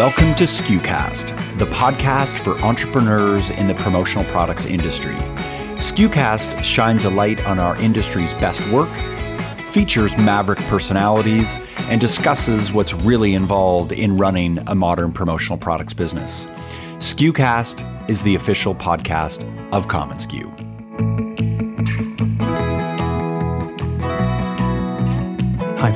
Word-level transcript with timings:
Welcome 0.00 0.34
to 0.36 0.44
SKUcast, 0.44 1.58
the 1.58 1.66
podcast 1.66 2.38
for 2.38 2.58
entrepreneurs 2.64 3.50
in 3.50 3.66
the 3.66 3.74
promotional 3.74 4.24
products 4.30 4.64
industry. 4.64 5.14
SKUcast 5.76 6.64
shines 6.64 7.04
a 7.04 7.10
light 7.10 7.44
on 7.44 7.58
our 7.58 7.76
industry's 7.82 8.32
best 8.32 8.66
work, 8.68 8.88
features 9.68 10.16
maverick 10.16 10.58
personalities, 10.70 11.58
and 11.90 12.00
discusses 12.00 12.72
what's 12.72 12.94
really 12.94 13.34
involved 13.34 13.92
in 13.92 14.16
running 14.16 14.56
a 14.68 14.74
modern 14.74 15.12
promotional 15.12 15.58
products 15.58 15.92
business. 15.92 16.46
SKUcast 16.96 18.08
is 18.08 18.22
the 18.22 18.34
official 18.36 18.74
podcast 18.74 19.42
of 19.70 19.86
commonsku. 19.86 20.48
Hi, 20.48 20.69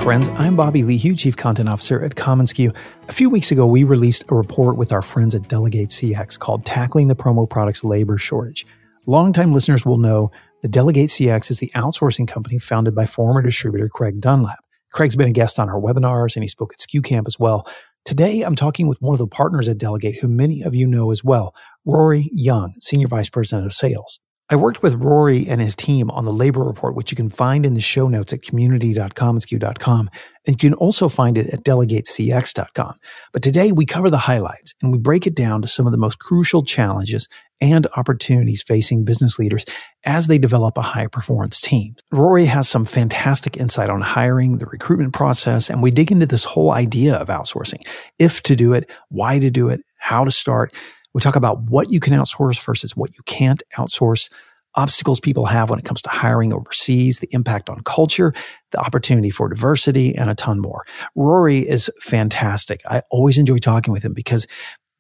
friends. 0.05 0.29
I'm 0.37 0.55
Bobby 0.55 0.83
Lehew, 0.83 1.19
Chief 1.19 1.35
Content 1.35 1.67
Officer 1.67 2.05
at 2.05 2.15
commonsku. 2.15 2.77
A 3.09 3.13
few 3.13 3.31
weeks 3.31 3.51
ago, 3.51 3.65
we 3.65 3.85
released 3.85 4.23
a 4.31 4.35
report 4.35 4.77
with 4.77 4.93
our 4.93 5.01
friends 5.01 5.35
at 5.35 5.49
Delegate 5.49 5.89
CX 5.89 6.39
called 6.39 6.67
Tackling 6.67 7.09
the 7.09 7.17
Promo 7.17 7.49
Products 7.49 7.83
Labor 7.83 8.19
Shortage. 8.19 8.67
Longtime 9.07 9.55
listeners 9.55 9.87
will 9.87 9.97
know 9.97 10.31
that 10.61 10.69
Delegate 10.69 11.09
CX 11.09 11.51
is 11.51 11.59
the 11.59 11.71
outsourcing 11.75 12.29
company 12.29 12.59
founded 12.59 12.95
by 12.95 13.07
former 13.07 13.41
distributor 13.41 13.89
Craig 13.89 14.21
Dunlap. 14.21 14.63
Craig's 14.93 15.17
been 15.17 15.29
a 15.29 15.33
guest 15.33 15.59
on 15.59 15.71
our 15.71 15.81
webinars 15.81 16.37
and 16.37 16.45
he 16.45 16.49
spoke 16.49 16.75
at 16.75 16.81
SKU 16.81 17.03
Camp 17.03 17.27
as 17.27 17.39
well. 17.39 17.67
Today, 18.05 18.43
I'm 18.43 18.57
talking 18.57 18.87
with 18.87 19.01
one 19.01 19.15
of 19.15 19.19
the 19.19 19.27
partners 19.27 19.69
at 19.69 19.79
Delegate 19.79 20.21
who 20.21 20.29
many 20.29 20.61
of 20.61 20.75
you 20.75 20.87
know 20.87 21.13
as 21.13 21.25
well, 21.25 21.55
Rory 21.87 22.29
Young, 22.31 22.75
Senior 22.79 23.09
Vice 23.09 23.31
President 23.31 23.65
of 23.65 23.73
Sales. 23.73 24.21
I 24.51 24.57
worked 24.57 24.83
with 24.83 24.95
Rory 24.95 25.47
and 25.49 25.59
his 25.59 25.75
team 25.75 26.11
on 26.11 26.27
the 26.27 26.33
labor 26.33 26.63
report, 26.63 26.95
which 26.95 27.11
you 27.11 27.17
can 27.17 27.31
find 27.31 27.65
in 27.65 27.73
the 27.73 27.81
show 27.81 28.09
notes 28.09 28.31
at 28.35 28.43
community.commonsku.com. 28.43 30.11
And 30.47 30.63
you 30.63 30.71
can 30.71 30.75
also 30.79 31.09
find 31.09 31.39
it 31.39 31.47
at 31.49 31.65
delegatecx.com. 31.65 32.95
But 33.33 33.43
today 33.43 33.73
we 33.73 33.87
cover 33.87 34.11
the 34.11 34.19
highlights 34.19 34.75
and 34.83 34.93
we 34.93 34.99
break 34.99 35.27
it 35.27 35.35
down 35.35 35.63
to 35.63 35.69
some 35.69 35.87
of 35.87 35.93
the 35.93 35.99
most 35.99 36.19
crucial 36.19 36.63
challenges 36.63 37.27
and 37.63 37.87
opportunities 37.97 38.63
facing 38.63 39.05
business 39.05 39.39
leaders 39.39 39.65
as 40.05 40.27
they 40.27 40.37
develop 40.37 40.77
a 40.77 40.83
high 40.83 41.07
performance 41.07 41.59
team. 41.59 41.95
Rory 42.13 42.45
has 42.45 42.69
some 42.69 42.85
fantastic 42.85 43.57
insight 43.57 43.89
on 43.89 44.03
hiring, 44.03 44.59
the 44.59 44.67
recruitment 44.67 45.15
process, 45.15 45.71
and 45.71 45.83
we 45.83 45.91
dig 45.91 46.13
into 46.13 46.27
this 46.27 46.45
whole 46.45 46.73
idea 46.73 47.15
of 47.15 47.29
outsourcing. 47.29 47.81
If 48.19 48.43
to 48.43 48.57
do 48.57 48.75
it, 48.75 48.91
why 49.09 49.39
to 49.39 49.51
do 49.51 49.71
it, 49.71 49.81
how 49.97 50.25
to 50.27 50.31
start, 50.31 50.75
we 51.15 51.21
talk 51.21 51.37
about 51.37 51.63
what 51.63 51.91
you 51.91 52.01
can 52.01 52.13
outsource 52.13 52.63
versus 52.63 52.97
what 52.97 53.15
you 53.17 53.23
can't 53.25 53.63
outsource, 53.77 54.29
obstacles 54.75 55.21
people 55.21 55.47
have 55.47 55.71
when 55.71 55.79
it 55.79 55.85
comes 55.85 56.03
to 56.03 56.11
hiring 56.11 56.53
overseas, 56.53 57.21
the 57.21 57.29
impact 57.31 57.71
on 57.71 57.81
culture, 57.85 58.35
the 58.73 58.81
opportunity 58.81 59.31
for 59.31 59.49
diversity, 59.49 60.15
and 60.15 60.29
a 60.29 60.35
ton 60.35 60.61
more. 60.61 60.85
Rory 61.15 61.61
is 61.61 61.89
fantastic. 62.01 62.83
I 62.89 63.03
always 63.11 63.39
enjoy 63.39 63.59
talking 63.59 63.93
with 63.93 64.05
him 64.05 64.13
because 64.13 64.47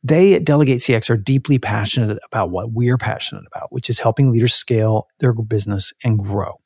they 0.05 0.35
at 0.35 0.45
Delegate 0.45 0.81
CX 0.81 1.11
are 1.11 1.17
deeply 1.17 1.59
passionate 1.59 2.19
about 2.25 2.51
what 2.51 2.73
we're 2.73 2.99
passionate 2.99 3.45
about, 3.53 3.73
which 3.73 3.89
is 3.91 3.99
helping 3.99 4.31
leaders 4.31 4.55
scale 4.55 5.09
their 5.19 5.33
business 5.33 5.93
and 6.05 6.19
grow. 6.19 6.61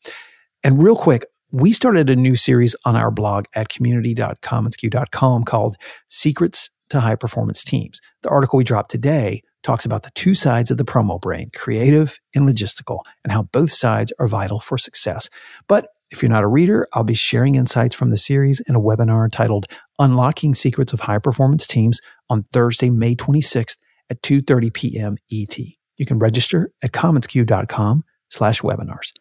And 0.64 0.82
real 0.82 0.96
quick, 0.96 1.24
we 1.50 1.72
started 1.72 2.10
a 2.10 2.16
new 2.16 2.36
series 2.36 2.76
on 2.84 2.96
our 2.96 3.10
blog 3.10 3.46
at 3.54 3.70
community.commonsku.com 3.70 5.44
called 5.44 5.76
Secrets 6.08 6.70
to 6.90 7.00
high 7.00 7.16
performance 7.16 7.64
teams. 7.64 8.00
The 8.22 8.30
article 8.30 8.56
we 8.56 8.64
dropped 8.64 8.90
today 8.90 9.42
talks 9.62 9.84
about 9.84 10.02
the 10.02 10.10
two 10.14 10.34
sides 10.34 10.70
of 10.70 10.78
the 10.78 10.84
promo 10.84 11.20
brain, 11.20 11.50
creative 11.54 12.18
and 12.34 12.48
logistical, 12.48 13.00
and 13.24 13.32
how 13.32 13.42
both 13.44 13.70
sides 13.70 14.12
are 14.18 14.28
vital 14.28 14.60
for 14.60 14.78
success. 14.78 15.28
But 15.68 15.86
if 16.10 16.22
you're 16.22 16.30
not 16.30 16.44
a 16.44 16.48
reader, 16.48 16.86
I'll 16.92 17.04
be 17.04 17.14
sharing 17.14 17.54
insights 17.54 17.94
from 17.94 18.10
the 18.10 18.16
series 18.16 18.60
in 18.60 18.74
a 18.74 18.80
webinar 18.80 19.30
titled 19.30 19.66
Unlocking 19.98 20.54
Secrets 20.54 20.92
of 20.92 21.00
High 21.00 21.18
Performance 21.18 21.66
Teams 21.66 22.00
on 22.30 22.44
Thursday, 22.52 22.88
May 22.88 23.14
26th 23.14 23.76
at 24.10 24.22
2.30 24.22 24.72
p.m. 24.72 25.16
ET. 25.30 25.58
You 25.58 26.06
can 26.06 26.18
register 26.18 26.70
at 26.82 26.92
commonsku.com 26.92 28.04
slash 28.30 28.62
webinars. 28.62 29.12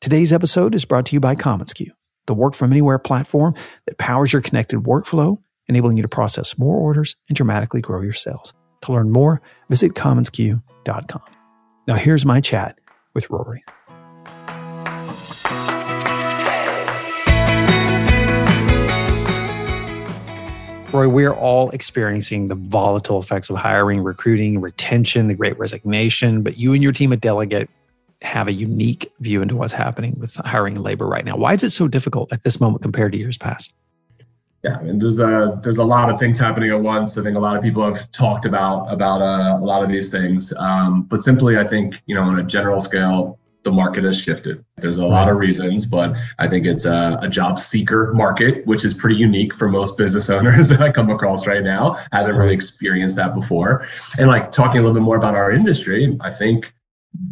Today's 0.00 0.32
episode 0.32 0.74
is 0.74 0.84
brought 0.84 1.06
to 1.06 1.14
you 1.14 1.20
by 1.20 1.36
commonsku, 1.36 1.88
the 2.26 2.34
work 2.34 2.54
from 2.54 2.72
anywhere 2.72 2.98
platform 2.98 3.54
that 3.86 3.98
powers 3.98 4.32
your 4.32 4.42
connected 4.42 4.80
workflow 4.80 5.38
enabling 5.68 5.96
you 5.96 6.02
to 6.02 6.08
process 6.08 6.58
more 6.58 6.76
orders 6.76 7.16
and 7.28 7.36
dramatically 7.36 7.80
grow 7.80 8.00
your 8.00 8.12
sales. 8.12 8.52
To 8.82 8.92
learn 8.92 9.10
more, 9.10 9.40
visit 9.68 9.94
commonsku.com. 9.94 11.22
Now, 11.88 11.94
here's 11.94 12.24
my 12.24 12.40
chat 12.40 12.78
with 13.14 13.30
Rory. 13.30 13.64
Rory, 20.92 21.08
we 21.08 21.24
are 21.26 21.34
all 21.34 21.68
experiencing 21.70 22.48
the 22.48 22.54
volatile 22.54 23.18
effects 23.18 23.50
of 23.50 23.56
hiring, 23.56 24.02
recruiting, 24.02 24.60
retention, 24.60 25.28
the 25.28 25.34
great 25.34 25.58
resignation, 25.58 26.42
but 26.42 26.58
you 26.58 26.72
and 26.72 26.82
your 26.82 26.92
team 26.92 27.12
at 27.12 27.20
Delegate 27.20 27.68
have 28.22 28.48
a 28.48 28.52
unique 28.52 29.12
view 29.20 29.42
into 29.42 29.56
what's 29.56 29.72
happening 29.72 30.16
with 30.18 30.36
hiring 30.36 30.76
labor 30.76 31.06
right 31.06 31.24
now. 31.24 31.36
Why 31.36 31.52
is 31.52 31.62
it 31.62 31.70
so 31.70 31.86
difficult 31.86 32.32
at 32.32 32.44
this 32.44 32.60
moment 32.60 32.82
compared 32.82 33.12
to 33.12 33.18
years 33.18 33.36
past? 33.36 33.76
Yeah, 34.66 34.78
I 34.78 34.82
mean, 34.82 34.98
there's 34.98 35.20
a 35.20 35.60
there's 35.62 35.78
a 35.78 35.84
lot 35.84 36.10
of 36.10 36.18
things 36.18 36.40
happening 36.40 36.70
at 36.70 36.80
once. 36.80 37.16
I 37.16 37.22
think 37.22 37.36
a 37.36 37.38
lot 37.40 37.56
of 37.56 37.62
people 37.62 37.84
have 37.84 38.10
talked 38.10 38.46
about 38.46 38.92
about 38.92 39.22
uh, 39.22 39.62
a 39.62 39.64
lot 39.64 39.84
of 39.84 39.88
these 39.88 40.08
things, 40.08 40.52
um, 40.58 41.04
but 41.04 41.22
simply, 41.22 41.56
I 41.56 41.64
think 41.64 42.02
you 42.06 42.16
know, 42.16 42.22
on 42.22 42.40
a 42.40 42.42
general 42.42 42.80
scale, 42.80 43.38
the 43.62 43.70
market 43.70 44.02
has 44.02 44.20
shifted. 44.20 44.64
There's 44.78 44.98
a 44.98 45.06
lot 45.06 45.28
of 45.28 45.36
reasons, 45.36 45.86
but 45.86 46.16
I 46.40 46.48
think 46.48 46.66
it's 46.66 46.84
a, 46.84 47.16
a, 47.22 47.28
job 47.28 47.60
seeker 47.60 48.12
market, 48.12 48.66
which 48.66 48.84
is 48.84 48.92
pretty 48.92 49.16
unique 49.16 49.54
for 49.54 49.68
most 49.68 49.96
business 49.98 50.30
owners 50.36 50.68
that 50.68 50.80
I 50.80 50.90
come 50.90 51.10
across 51.10 51.46
right 51.46 51.62
now. 51.62 51.96
I 52.12 52.18
haven't 52.18 52.36
really 52.36 52.54
experienced 52.54 53.16
that 53.16 53.34
before. 53.36 53.84
And 54.18 54.26
like 54.28 54.50
talking 54.50 54.80
a 54.80 54.82
little 54.82 54.94
bit 54.94 55.02
more 55.02 55.16
about 55.16 55.34
our 55.36 55.52
industry, 55.52 56.16
I 56.20 56.30
think 56.30 56.72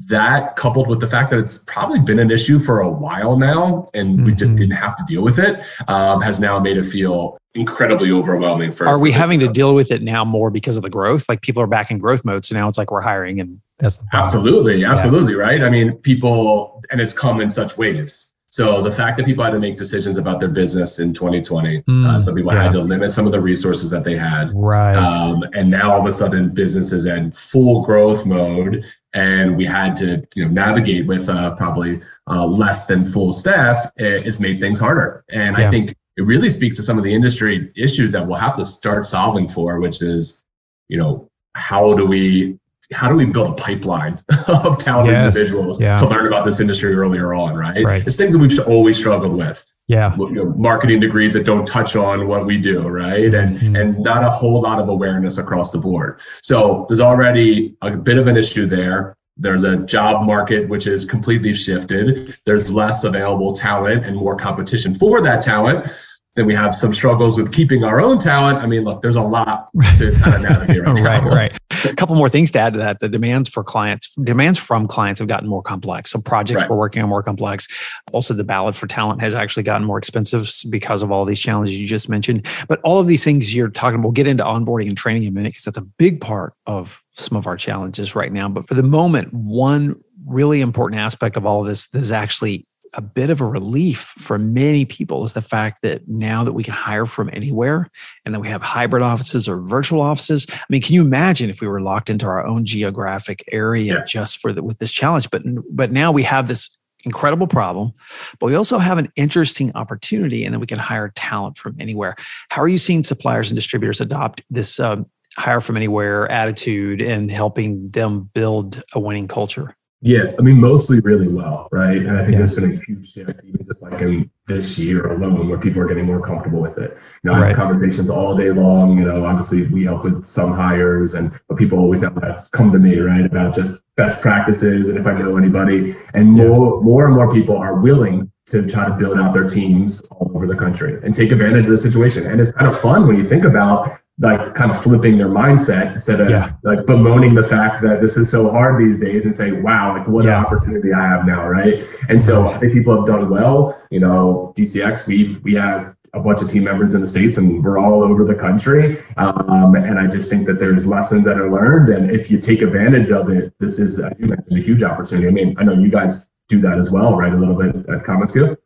that 0.09 0.57
coupled 0.57 0.89
with 0.89 1.01
the 1.01 1.07
fact 1.07 1.31
that 1.31 1.39
it's 1.39 1.59
probably 1.59 1.99
been 2.01 2.19
an 2.19 2.31
issue 2.31 2.59
for 2.59 2.81
a 2.81 2.89
while 2.89 3.37
now 3.37 3.87
and 3.95 4.17
mm-hmm. 4.17 4.27
we 4.27 4.33
just 4.33 4.51
mm-hmm. 4.51 4.59
didn't 4.59 4.77
have 4.77 4.97
to 4.97 5.05
deal 5.07 5.23
with 5.23 5.39
it 5.39 5.65
um, 5.89 6.21
has 6.21 6.41
now 6.41 6.59
made 6.59 6.77
it 6.77 6.85
feel 6.85 7.39
incredibly 7.55 8.11
overwhelming 8.11 8.73
for 8.73 8.87
are 8.87 8.99
we 8.99 9.13
having 9.13 9.39
to 9.39 9.49
deal 9.49 9.75
with 9.75 9.91
it 9.91 10.03
now 10.03 10.25
more 10.25 10.51
because 10.51 10.77
of 10.77 10.83
the 10.83 10.91
growth 10.91 11.29
like 11.29 11.41
people 11.41 11.63
are 11.63 11.67
back 11.67 11.91
in 11.91 11.99
growth 11.99 12.25
mode 12.25 12.45
so 12.45 12.55
now 12.55 12.69
it's 12.69 12.77
like 12.77 12.91
we're 12.91 13.01
hiring 13.01 13.41
and 13.41 13.61
that's 13.79 14.03
absolutely 14.13 14.85
absolutely 14.85 15.33
yeah. 15.33 15.39
right 15.39 15.63
i 15.63 15.71
mean 15.71 15.93
people 15.99 16.83
and 16.91 17.01
it's 17.01 17.13
come 17.13 17.41
in 17.41 17.49
such 17.49 17.79
waves 17.79 18.34
so 18.55 18.81
the 18.81 18.93
fact 18.93 19.17
that 19.17 19.27
people 19.27 19.43
had 19.43 19.51
to 19.51 19.59
make 19.59 19.77
decisions 19.77 20.17
about 20.17 20.39
their 20.39 20.49
business 20.49 21.01
in 21.01 21.13
2020, 21.13 21.83
mm, 21.83 22.07
uh, 22.07 22.21
some 22.21 22.37
people 22.37 22.55
yeah. 22.55 22.63
had 22.63 22.71
to 22.71 22.83
limit 22.83 23.11
some 23.11 23.27
of 23.27 23.33
the 23.33 23.41
resources 23.41 23.91
that 23.91 24.05
they 24.05 24.17
had. 24.17 24.53
Right. 24.55 24.95
Um, 24.95 25.43
and 25.55 25.69
now 25.69 25.95
all 25.95 25.99
of 25.99 26.07
a 26.07 26.13
sudden, 26.13 26.51
business 26.51 26.93
is 26.93 27.05
in 27.05 27.33
full 27.33 27.83
growth 27.83 28.25
mode, 28.25 28.85
and 29.13 29.57
we 29.57 29.67
had 29.67 29.97
to 29.97 30.25
you 30.37 30.45
know 30.45 30.51
navigate 30.53 31.05
with 31.05 31.29
uh, 31.29 31.57
probably 31.57 32.01
uh, 32.31 32.47
less 32.47 32.87
than 32.87 33.05
full 33.05 33.33
staff. 33.33 33.91
It's 33.97 34.39
made 34.39 34.61
things 34.61 34.79
harder, 34.79 35.25
and 35.31 35.59
yeah. 35.59 35.67
I 35.67 35.69
think 35.69 35.97
it 36.17 36.23
really 36.23 36.49
speaks 36.49 36.77
to 36.77 36.85
some 36.85 36.97
of 36.97 37.03
the 37.03 37.13
industry 37.13 37.73
issues 37.75 38.13
that 38.13 38.25
we'll 38.25 38.39
have 38.39 38.55
to 38.55 38.65
start 38.65 39.05
solving 39.05 39.49
for, 39.49 39.81
which 39.81 40.01
is, 40.01 40.45
you 40.87 40.97
know, 40.97 41.29
how 41.55 41.95
do 41.95 42.07
we 42.07 42.61
how 42.93 43.09
do 43.09 43.15
we 43.15 43.25
build 43.25 43.49
a 43.49 43.53
pipeline 43.55 44.23
of 44.49 44.79
talented 44.79 45.15
yes, 45.15 45.27
individuals 45.27 45.81
yeah. 45.81 45.97
to 45.97 46.07
learn 46.07 46.27
about 46.27 46.45
this 46.45 46.61
industry 46.61 46.95
earlier 46.95 47.35
on, 47.35 47.55
right? 47.55 47.85
right? 47.85 48.07
It's 48.07 48.17
things 48.17 48.33
that 48.33 48.39
we've 48.39 48.59
always 48.61 48.99
struggled 48.99 49.33
with. 49.33 49.65
Yeah. 49.87 50.17
You 50.17 50.31
know, 50.33 50.45
marketing 50.57 51.01
degrees 51.01 51.35
that 51.35 51.45
don't 51.45 51.67
touch 51.67 51.95
on 51.95 52.27
what 52.27 52.47
we 52.47 52.59
do, 52.59 52.89
right? 52.89 53.35
And 53.35 53.59
mm-hmm. 53.59 53.77
and 53.77 53.99
not 54.01 54.25
a 54.25 54.31
whole 54.31 54.63
lot 54.63 54.81
of 54.81 54.89
awareness 54.89 55.37
across 55.37 55.73
the 55.73 55.79
board. 55.79 56.21
So 56.41 56.87
there's 56.89 57.03
already 57.03 57.77
a 57.83 57.91
bit 57.91 58.17
of 58.17 58.27
an 58.27 58.37
issue 58.37 58.67
there. 58.67 59.17
There's 59.37 59.65
a 59.65 59.77
job 59.79 60.25
market 60.25 60.69
which 60.69 60.87
is 60.87 61.05
completely 61.05 61.53
shifted. 61.53 62.37
There's 62.47 62.73
less 62.73 63.05
available 63.05 63.53
talent 63.53 64.07
and 64.07 64.17
more 64.17 64.37
competition 64.37 64.95
for 64.95 65.21
that 65.21 65.43
talent. 65.43 65.89
Then 66.37 66.47
we 66.47 66.55
have 66.55 66.75
some 66.75 66.93
struggles 66.93 67.39
with 67.39 67.53
keeping 67.53 67.85
our 67.85 68.01
own 68.01 68.19
talent. 68.19 68.59
I 68.59 68.67
mean, 68.67 68.83
look, 68.83 69.03
there's 69.03 69.17
a 69.17 69.23
lot 69.23 69.71
to 69.99 70.13
kind 70.21 70.35
of 70.35 70.43
navigate 70.43 70.83
right 70.83 71.23
right, 71.23 71.25
right. 71.25 71.59
A 71.85 71.95
couple 71.95 72.17
more 72.17 72.29
things 72.29 72.51
to 72.53 72.59
add 72.59 72.73
to 72.73 72.79
that. 72.81 72.99
The 73.01 73.09
demands 73.09 73.49
for 73.49 73.63
clients, 73.63 74.13
demands 74.17 74.59
from 74.59 74.89
clients 74.89 75.21
have 75.21 75.29
gotten 75.29 75.49
more 75.49 75.63
complex. 75.63 76.11
So 76.11 76.21
projects 76.21 76.63
right. 76.63 76.71
we're 76.71 76.77
working 76.77 77.03
on 77.03 77.09
more 77.09 77.23
complex. 77.23 77.69
Also, 78.13 78.35
the 78.35 78.43
ballot 78.43 78.75
for 78.75 78.87
talent 78.87 79.21
has 79.21 79.35
actually 79.35 79.63
gotten 79.63 79.87
more 79.87 79.99
expensive 79.99 80.51
because 80.71 81.03
of 81.03 81.13
all 81.13 81.25
these 81.25 81.41
challenges 81.41 81.77
you 81.77 81.87
just 81.87 82.09
mentioned. 82.09 82.47
But 82.69 82.81
all 82.83 82.99
of 82.99 83.07
these 83.07 83.23
things 83.23 83.55
you're 83.55 83.69
talking 83.69 83.97
about, 83.97 84.05
we'll 84.05 84.13
get 84.13 84.27
into 84.27 84.45
onboarding 84.45 84.89
and 84.89 84.97
training 84.97 85.25
in 85.25 85.29
a 85.29 85.33
minute 85.33 85.51
because 85.51 85.65
that's 85.65 85.79
a 85.79 85.83
big 85.83 86.21
part 86.21 86.55
of 86.67 87.03
some 87.13 87.37
of 87.37 87.47
our 87.47 87.57
challenges 87.57 88.17
right 88.17 88.33
now. 88.33 88.49
But 88.49 88.67
for 88.67 88.75
the 88.75 88.83
moment, 88.83 89.33
one 89.33 89.95
really 90.27 90.63
important 90.63 91.01
aspect 91.01 91.37
of 91.37 91.47
all 91.47 91.61
of 91.61 91.67
this 91.67 91.89
is 91.95 92.11
actually 92.11 92.67
a 92.97 93.03
bit 93.03 93.31
of 93.31 93.41
a 93.41 93.47
relief 93.47 94.15
for 94.19 94.39
many 94.39 94.85
people 94.85 95.25
is 95.25 95.33
the 95.33 95.43
fact 95.43 95.83
that 95.83 96.07
now 96.09 96.45
that 96.45 96.53
we 96.53 96.63
can 96.63 96.75
hire 96.75 97.07
from 97.07 97.29
anywhere 97.33 97.91
and 98.25 98.35
that 98.35 98.41
we 98.41 98.49
have 98.49 98.63
hybrid 98.63 99.03
offices 99.03 99.49
or 99.49 99.61
virtual 99.61 100.01
offices. 100.01 100.47
I 100.51 100.65
mean, 100.69 100.83
can 100.83 100.95
you 100.95 101.03
imagine 101.03 101.51
if 101.51 101.61
we 101.61 101.67
were 101.67 101.81
locked 101.81 102.11
into 102.11 102.27
our 102.27 102.47
own 102.47 102.65
geographic 102.65 103.45
area 103.51 103.95
yeah. 103.95 104.05
just 104.05 104.39
for 104.39 104.53
the, 104.53 104.63
with 104.63 104.79
this 104.79 104.93
challenge? 104.93 105.31
But 105.31 105.43
but 105.71 105.93
now 105.93 106.13
we 106.13 106.23
have 106.23 106.49
this 106.49 106.79
incredible 107.05 107.47
problem, 107.47 107.93
but 108.39 108.47
we 108.47 108.55
also 108.55 108.79
have 108.79 108.99
an 108.99 109.13
interesting 109.17 109.73
opportunity, 109.75 110.45
and 110.45 110.55
then 110.55 110.61
we 110.61 110.67
can 110.67 110.79
hire 110.79 111.13
talent 111.15 111.59
from 111.59 111.77
anywhere. 111.79 112.15
How 112.51 112.63
are 112.63 112.69
you 112.69 112.79
seeing 112.79 113.05
suppliers 113.05 113.51
and 113.51 113.57
distributors 113.57 114.01
adopt 114.01 114.43
this 114.51 114.81
um, 114.81 115.07
hire 115.37 115.61
from 115.61 115.77
anywhere 115.77 116.31
attitude 116.31 117.03
and 117.03 117.31
helping 117.31 117.91
them 117.91 118.31
build 118.35 118.83
a 118.95 119.01
winning 119.01 119.29
culture? 119.29 119.77
Yeah, 120.05 120.33
I 120.39 120.43
mean, 120.43 120.61
mostly 120.61 121.01
really 121.01 121.29
well, 121.29 121.67
right? 121.73 121.97
And 121.97 122.19
I 122.19 122.21
think 122.21 122.33
yeah. 122.33 122.39
there's 122.41 122.55
been 122.55 122.73
a 122.73 122.77
huge 122.77 123.11
shift, 123.11 123.41
even 123.43 123.67
just 123.67 123.81
like 123.81 124.03
in 124.03 124.31
this 124.47 124.79
year 124.79 125.11
alone, 125.15 125.49
where 125.49 125.57
people 125.57 125.81
are 125.81 125.87
getting 125.87 126.05
more 126.05 126.21
comfortable 126.21 126.61
with 126.61 126.77
it. 126.77 126.99
You 127.23 127.31
know, 127.31 127.43
I 127.43 127.47
have 127.47 127.57
conversations 127.57 128.11
all 128.11 128.37
day 128.37 128.51
long. 128.51 128.99
You 128.99 129.07
know, 129.07 129.25
obviously 129.25 129.67
we 129.69 129.85
help 129.85 130.05
with 130.05 130.27
some 130.27 130.53
hires, 130.53 131.15
and 131.15 131.33
but 131.49 131.57
people 131.57 131.79
always 131.79 132.03
that 132.03 132.49
come 132.53 132.71
to 132.73 132.79
me, 132.79 132.99
right, 132.99 133.25
about 133.25 133.55
just 133.55 133.87
best 133.97 134.21
practices 134.21 134.91
and 134.91 134.99
if 134.99 135.07
I 135.07 135.19
know 135.19 135.39
anybody. 135.39 135.97
And 136.13 136.33
more, 136.33 136.83
more 136.83 137.07
and 137.07 137.15
more 137.15 137.33
people 137.33 137.57
are 137.57 137.81
willing 137.81 138.31
to 138.49 138.69
try 138.69 138.87
to 138.87 138.93
build 138.93 139.19
out 139.19 139.33
their 139.33 139.49
teams 139.49 140.07
all 140.11 140.31
over 140.35 140.47
the 140.47 140.55
country 140.55 141.01
and 141.03 141.15
take 141.15 141.33
advantage 141.33 141.65
of 141.65 141.71
the 141.71 141.79
situation. 141.79 142.31
And 142.31 142.43
it's 142.43 142.53
kind 142.53 142.67
of 142.67 142.79
fun 142.79 143.07
when 143.07 143.17
you 143.17 143.25
think 143.25 143.45
about 143.45 143.99
like 144.21 144.55
kind 144.55 144.71
of 144.71 144.81
flipping 144.81 145.19
their 145.19 145.29
mindset 145.29 145.95
instead 145.95 146.21
of 146.21 146.31
yeah. 146.31 146.53
like 146.63 146.87
bemoaning 146.87 147.35
the 147.35 147.43
fact 147.43 147.83
that 147.83 148.01
this 148.01 148.17
is 148.17 148.31
so 148.31 148.49
hard 148.49 148.81
these 148.81 149.01
days 149.01 149.27
and 149.27 149.35
say, 149.35 149.51
wow, 149.51 149.97
like 149.97 150.07
what 150.07 150.25
yeah. 150.25 150.39
an 150.39 150.45
opportunity 150.45 150.93
I 150.93 151.03
have 151.03 151.27
now, 151.27 151.49
right? 151.49 151.85
And 152.09 152.23
so 152.23 152.49
I 152.49 152.59
think 152.59 152.73
people 152.73 152.97
have 152.97 153.07
done 153.07 153.29
well. 153.29 153.81
You 153.91 154.01
know, 154.01 154.55
DCX, 154.57 155.09
we 155.09 155.39
we 155.43 155.55
have 155.55 155.97
a 156.15 156.21
bunch 156.21 156.41
of 156.43 156.49
team 156.51 156.65
members 156.65 156.95
in 156.95 157.01
the 157.01 157.09
states 157.09 157.37
and 157.39 157.63
we're 157.63 157.79
all 157.79 158.03
over 158.05 158.25
the 158.25 158.35
country 158.35 159.03
um, 159.17 159.75
and 159.75 159.99
i 159.99 160.07
just 160.07 160.31
think 160.31 160.47
that 160.47 160.61
there's 160.61 160.87
lessons 160.87 161.25
that 161.25 161.39
are 161.39 161.51
learned 161.51 161.93
and 161.93 162.11
if 162.11 162.31
you 162.31 162.39
take 162.39 162.63
advantage 162.63 163.11
of 163.11 163.29
it 163.31 163.53
this 163.59 163.81
is 163.81 163.99
a 163.99 164.15
huge 164.49 164.83
opportunity 164.85 165.27
i 165.27 165.31
mean 165.31 165.57
i 165.59 165.65
know 165.65 165.73
you 165.73 165.91
guys 165.91 166.31
do 166.49 166.61
that 166.61 166.79
as 166.79 166.93
well 166.93 167.17
right 167.17 167.33
a 167.33 167.37
little 167.37 167.57
bit 167.57 167.75
at 167.91 168.05
commonsku 168.05 168.57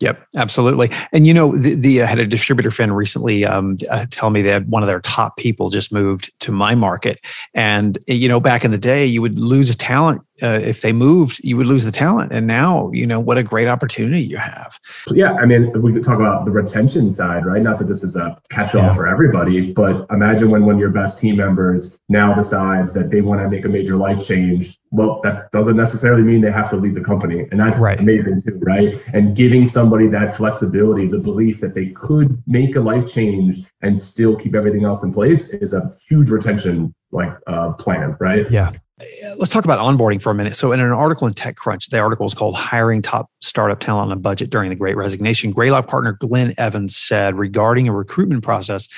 Yep, 0.00 0.26
absolutely. 0.36 0.90
And 1.12 1.26
you 1.26 1.32
know, 1.32 1.56
the, 1.56 1.74
the 1.76 2.02
uh, 2.02 2.06
had 2.06 2.18
a 2.18 2.26
distributor 2.26 2.70
friend 2.70 2.96
recently 2.96 3.44
um, 3.44 3.78
uh, 3.90 4.06
tell 4.10 4.30
me 4.30 4.42
that 4.42 4.66
one 4.66 4.82
of 4.82 4.88
their 4.88 5.00
top 5.00 5.36
people 5.36 5.70
just 5.70 5.92
moved 5.92 6.32
to 6.40 6.50
my 6.50 6.74
market, 6.74 7.20
and 7.54 7.96
you 8.08 8.28
know, 8.28 8.40
back 8.40 8.64
in 8.64 8.72
the 8.72 8.78
day, 8.78 9.06
you 9.06 9.22
would 9.22 9.38
lose 9.38 9.70
a 9.70 9.76
talent 9.76 10.20
uh, 10.42 10.60
if 10.62 10.82
they 10.82 10.92
moved, 10.92 11.42
you 11.44 11.56
would 11.56 11.66
lose 11.66 11.84
the 11.84 11.92
talent. 11.92 12.32
And 12.32 12.46
now, 12.46 12.90
you 12.92 13.06
know, 13.06 13.20
what 13.20 13.38
a 13.38 13.42
great 13.42 13.68
opportunity 13.68 14.22
you 14.22 14.36
have. 14.36 14.78
Yeah, 15.10 15.34
I 15.34 15.46
mean, 15.46 15.70
we 15.80 15.92
could 15.92 16.02
talk 16.02 16.18
about 16.18 16.44
the 16.44 16.50
retention 16.50 17.12
side, 17.12 17.46
right? 17.46 17.62
Not 17.62 17.78
that 17.78 17.88
this 17.88 18.02
is 18.02 18.16
a 18.16 18.36
catch-all 18.50 18.82
yeah. 18.82 18.94
for 18.94 19.06
everybody, 19.06 19.72
but 19.72 20.06
imagine 20.10 20.50
when 20.50 20.66
one 20.66 20.74
of 20.74 20.80
your 20.80 20.90
best 20.90 21.18
team 21.18 21.36
members 21.36 22.00
now 22.08 22.34
decides 22.34 22.94
that 22.94 23.10
they 23.10 23.20
want 23.20 23.40
to 23.40 23.48
make 23.48 23.64
a 23.64 23.68
major 23.68 23.96
life 23.96 24.26
change. 24.26 24.78
Well, 24.90 25.20
that 25.22 25.50
doesn't 25.50 25.76
necessarily 25.76 26.22
mean 26.22 26.40
they 26.40 26.52
have 26.52 26.70
to 26.70 26.76
leave 26.76 26.94
the 26.94 27.00
company, 27.04 27.46
and 27.50 27.58
that's 27.58 27.80
right. 27.80 27.98
amazing 27.98 28.42
too, 28.42 28.58
right? 28.62 29.00
And 29.12 29.36
giving 29.36 29.66
somebody 29.66 30.08
that 30.08 30.36
flexibility, 30.36 31.08
the 31.08 31.18
belief 31.18 31.60
that 31.60 31.74
they 31.74 31.86
could 31.86 32.42
make 32.46 32.76
a 32.76 32.80
life 32.80 33.12
change 33.12 33.64
and 33.82 34.00
still 34.00 34.36
keep 34.36 34.54
everything 34.54 34.84
else 34.84 35.02
in 35.02 35.12
place, 35.12 35.52
is 35.54 35.74
a 35.74 35.96
huge 36.08 36.30
retention 36.30 36.94
like 37.10 37.32
uh, 37.46 37.72
plan, 37.72 38.16
right? 38.20 38.50
Yeah. 38.50 38.70
Let's 39.36 39.50
talk 39.50 39.64
about 39.64 39.78
onboarding 39.78 40.22
for 40.22 40.30
a 40.30 40.34
minute. 40.34 40.56
So, 40.56 40.72
in 40.72 40.80
an 40.80 40.90
article 40.90 41.26
in 41.26 41.34
TechCrunch, 41.34 41.90
the 41.90 41.98
article 41.98 42.26
is 42.26 42.34
called 42.34 42.56
Hiring 42.56 43.02
Top 43.02 43.30
Startup 43.40 43.78
Talent 43.78 44.10
on 44.10 44.16
a 44.16 44.20
Budget 44.20 44.50
During 44.50 44.70
the 44.70 44.76
Great 44.76 44.96
Resignation. 44.96 45.50
Greylock 45.50 45.86
partner 45.86 46.12
Glenn 46.12 46.54
Evans 46.58 46.96
said 46.96 47.36
regarding 47.36 47.88
a 47.88 47.92
recruitment 47.92 48.42
process, 48.42 48.88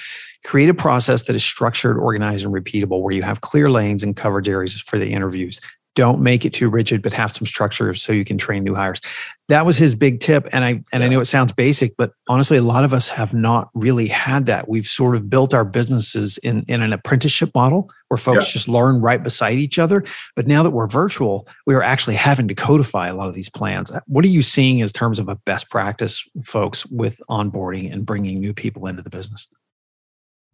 create 0.45 0.69
a 0.69 0.75
process 0.75 1.25
that 1.25 1.37
is 1.37 1.45
structured, 1.45 1.99
organized, 1.99 2.45
and 2.45 2.55
repeatable 2.55 3.03
where 3.03 3.13
you 3.13 3.23
have 3.23 3.41
clear 3.41 3.71
lanes 3.71 4.03
and 4.03 4.17
coverage 4.17 4.49
areas 4.49 4.81
for 4.81 4.99
the 4.99 5.13
interviews 5.13 5.61
don't 5.97 6.23
make 6.23 6.45
it 6.45 6.53
too 6.53 6.69
rigid 6.69 7.03
but 7.03 7.13
have 7.13 7.33
some 7.33 7.47
structure 7.47 7.93
so 7.95 8.13
you 8.13 8.25
can 8.25 8.39
train 8.39 8.63
new 8.63 8.75
hires. 8.75 9.01
That 9.49 9.67
was 9.67 9.77
his 9.77 9.95
big 9.95 10.21
tip 10.21 10.47
and 10.53 10.65
i 10.65 10.69
and 10.69 10.85
yeah. 10.93 11.01
i 11.01 11.09
know 11.09 11.21
it 11.21 11.25
sounds 11.25 11.53
basic 11.53 11.97
but 11.97 12.13
honestly 12.29 12.57
a 12.57 12.63
lot 12.63 12.85
of 12.85 12.93
us 12.93 13.09
have 13.09 13.35
not 13.35 13.71
really 13.75 14.07
had 14.07 14.47
that. 14.47 14.69
We've 14.69 14.87
sort 14.87 15.17
of 15.17 15.29
built 15.29 15.53
our 15.55 15.65
businesses 15.65 16.39
in 16.39 16.65
in 16.69 16.83
an 16.83 16.93
apprenticeship 16.93 17.51
model 17.55 17.89
where 18.09 18.19
folks 18.19 18.49
yeah. 18.49 18.53
just 18.53 18.69
learn 18.69 19.01
right 19.01 19.23
beside 19.23 19.59
each 19.59 19.79
other. 19.81 20.05
But 20.37 20.47
now 20.47 20.63
that 20.63 20.71
we're 20.71 20.87
virtual 20.87 21.49
we 21.67 21.75
are 21.75 21.83
actually 21.83 22.17
having 22.17 22.47
to 22.49 22.55
codify 22.55 23.09
a 23.09 23.15
lot 23.15 23.27
of 23.27 23.35
these 23.35 23.51
plans. 23.51 23.91
What 24.07 24.25
are 24.25 24.29
you 24.29 24.43
seeing 24.43 24.83
as 24.83 24.93
terms 24.93 25.19
of 25.19 25.29
a 25.29 25.37
best 25.37 25.71
practice 25.71 26.23
folks 26.45 26.87
with 26.87 27.21
onboarding 27.29 27.93
and 27.93 28.07
bringing 28.07 28.39
new 28.39 28.53
people 28.53 28.87
into 28.87 29.03
the 29.03 29.11
business 29.11 29.49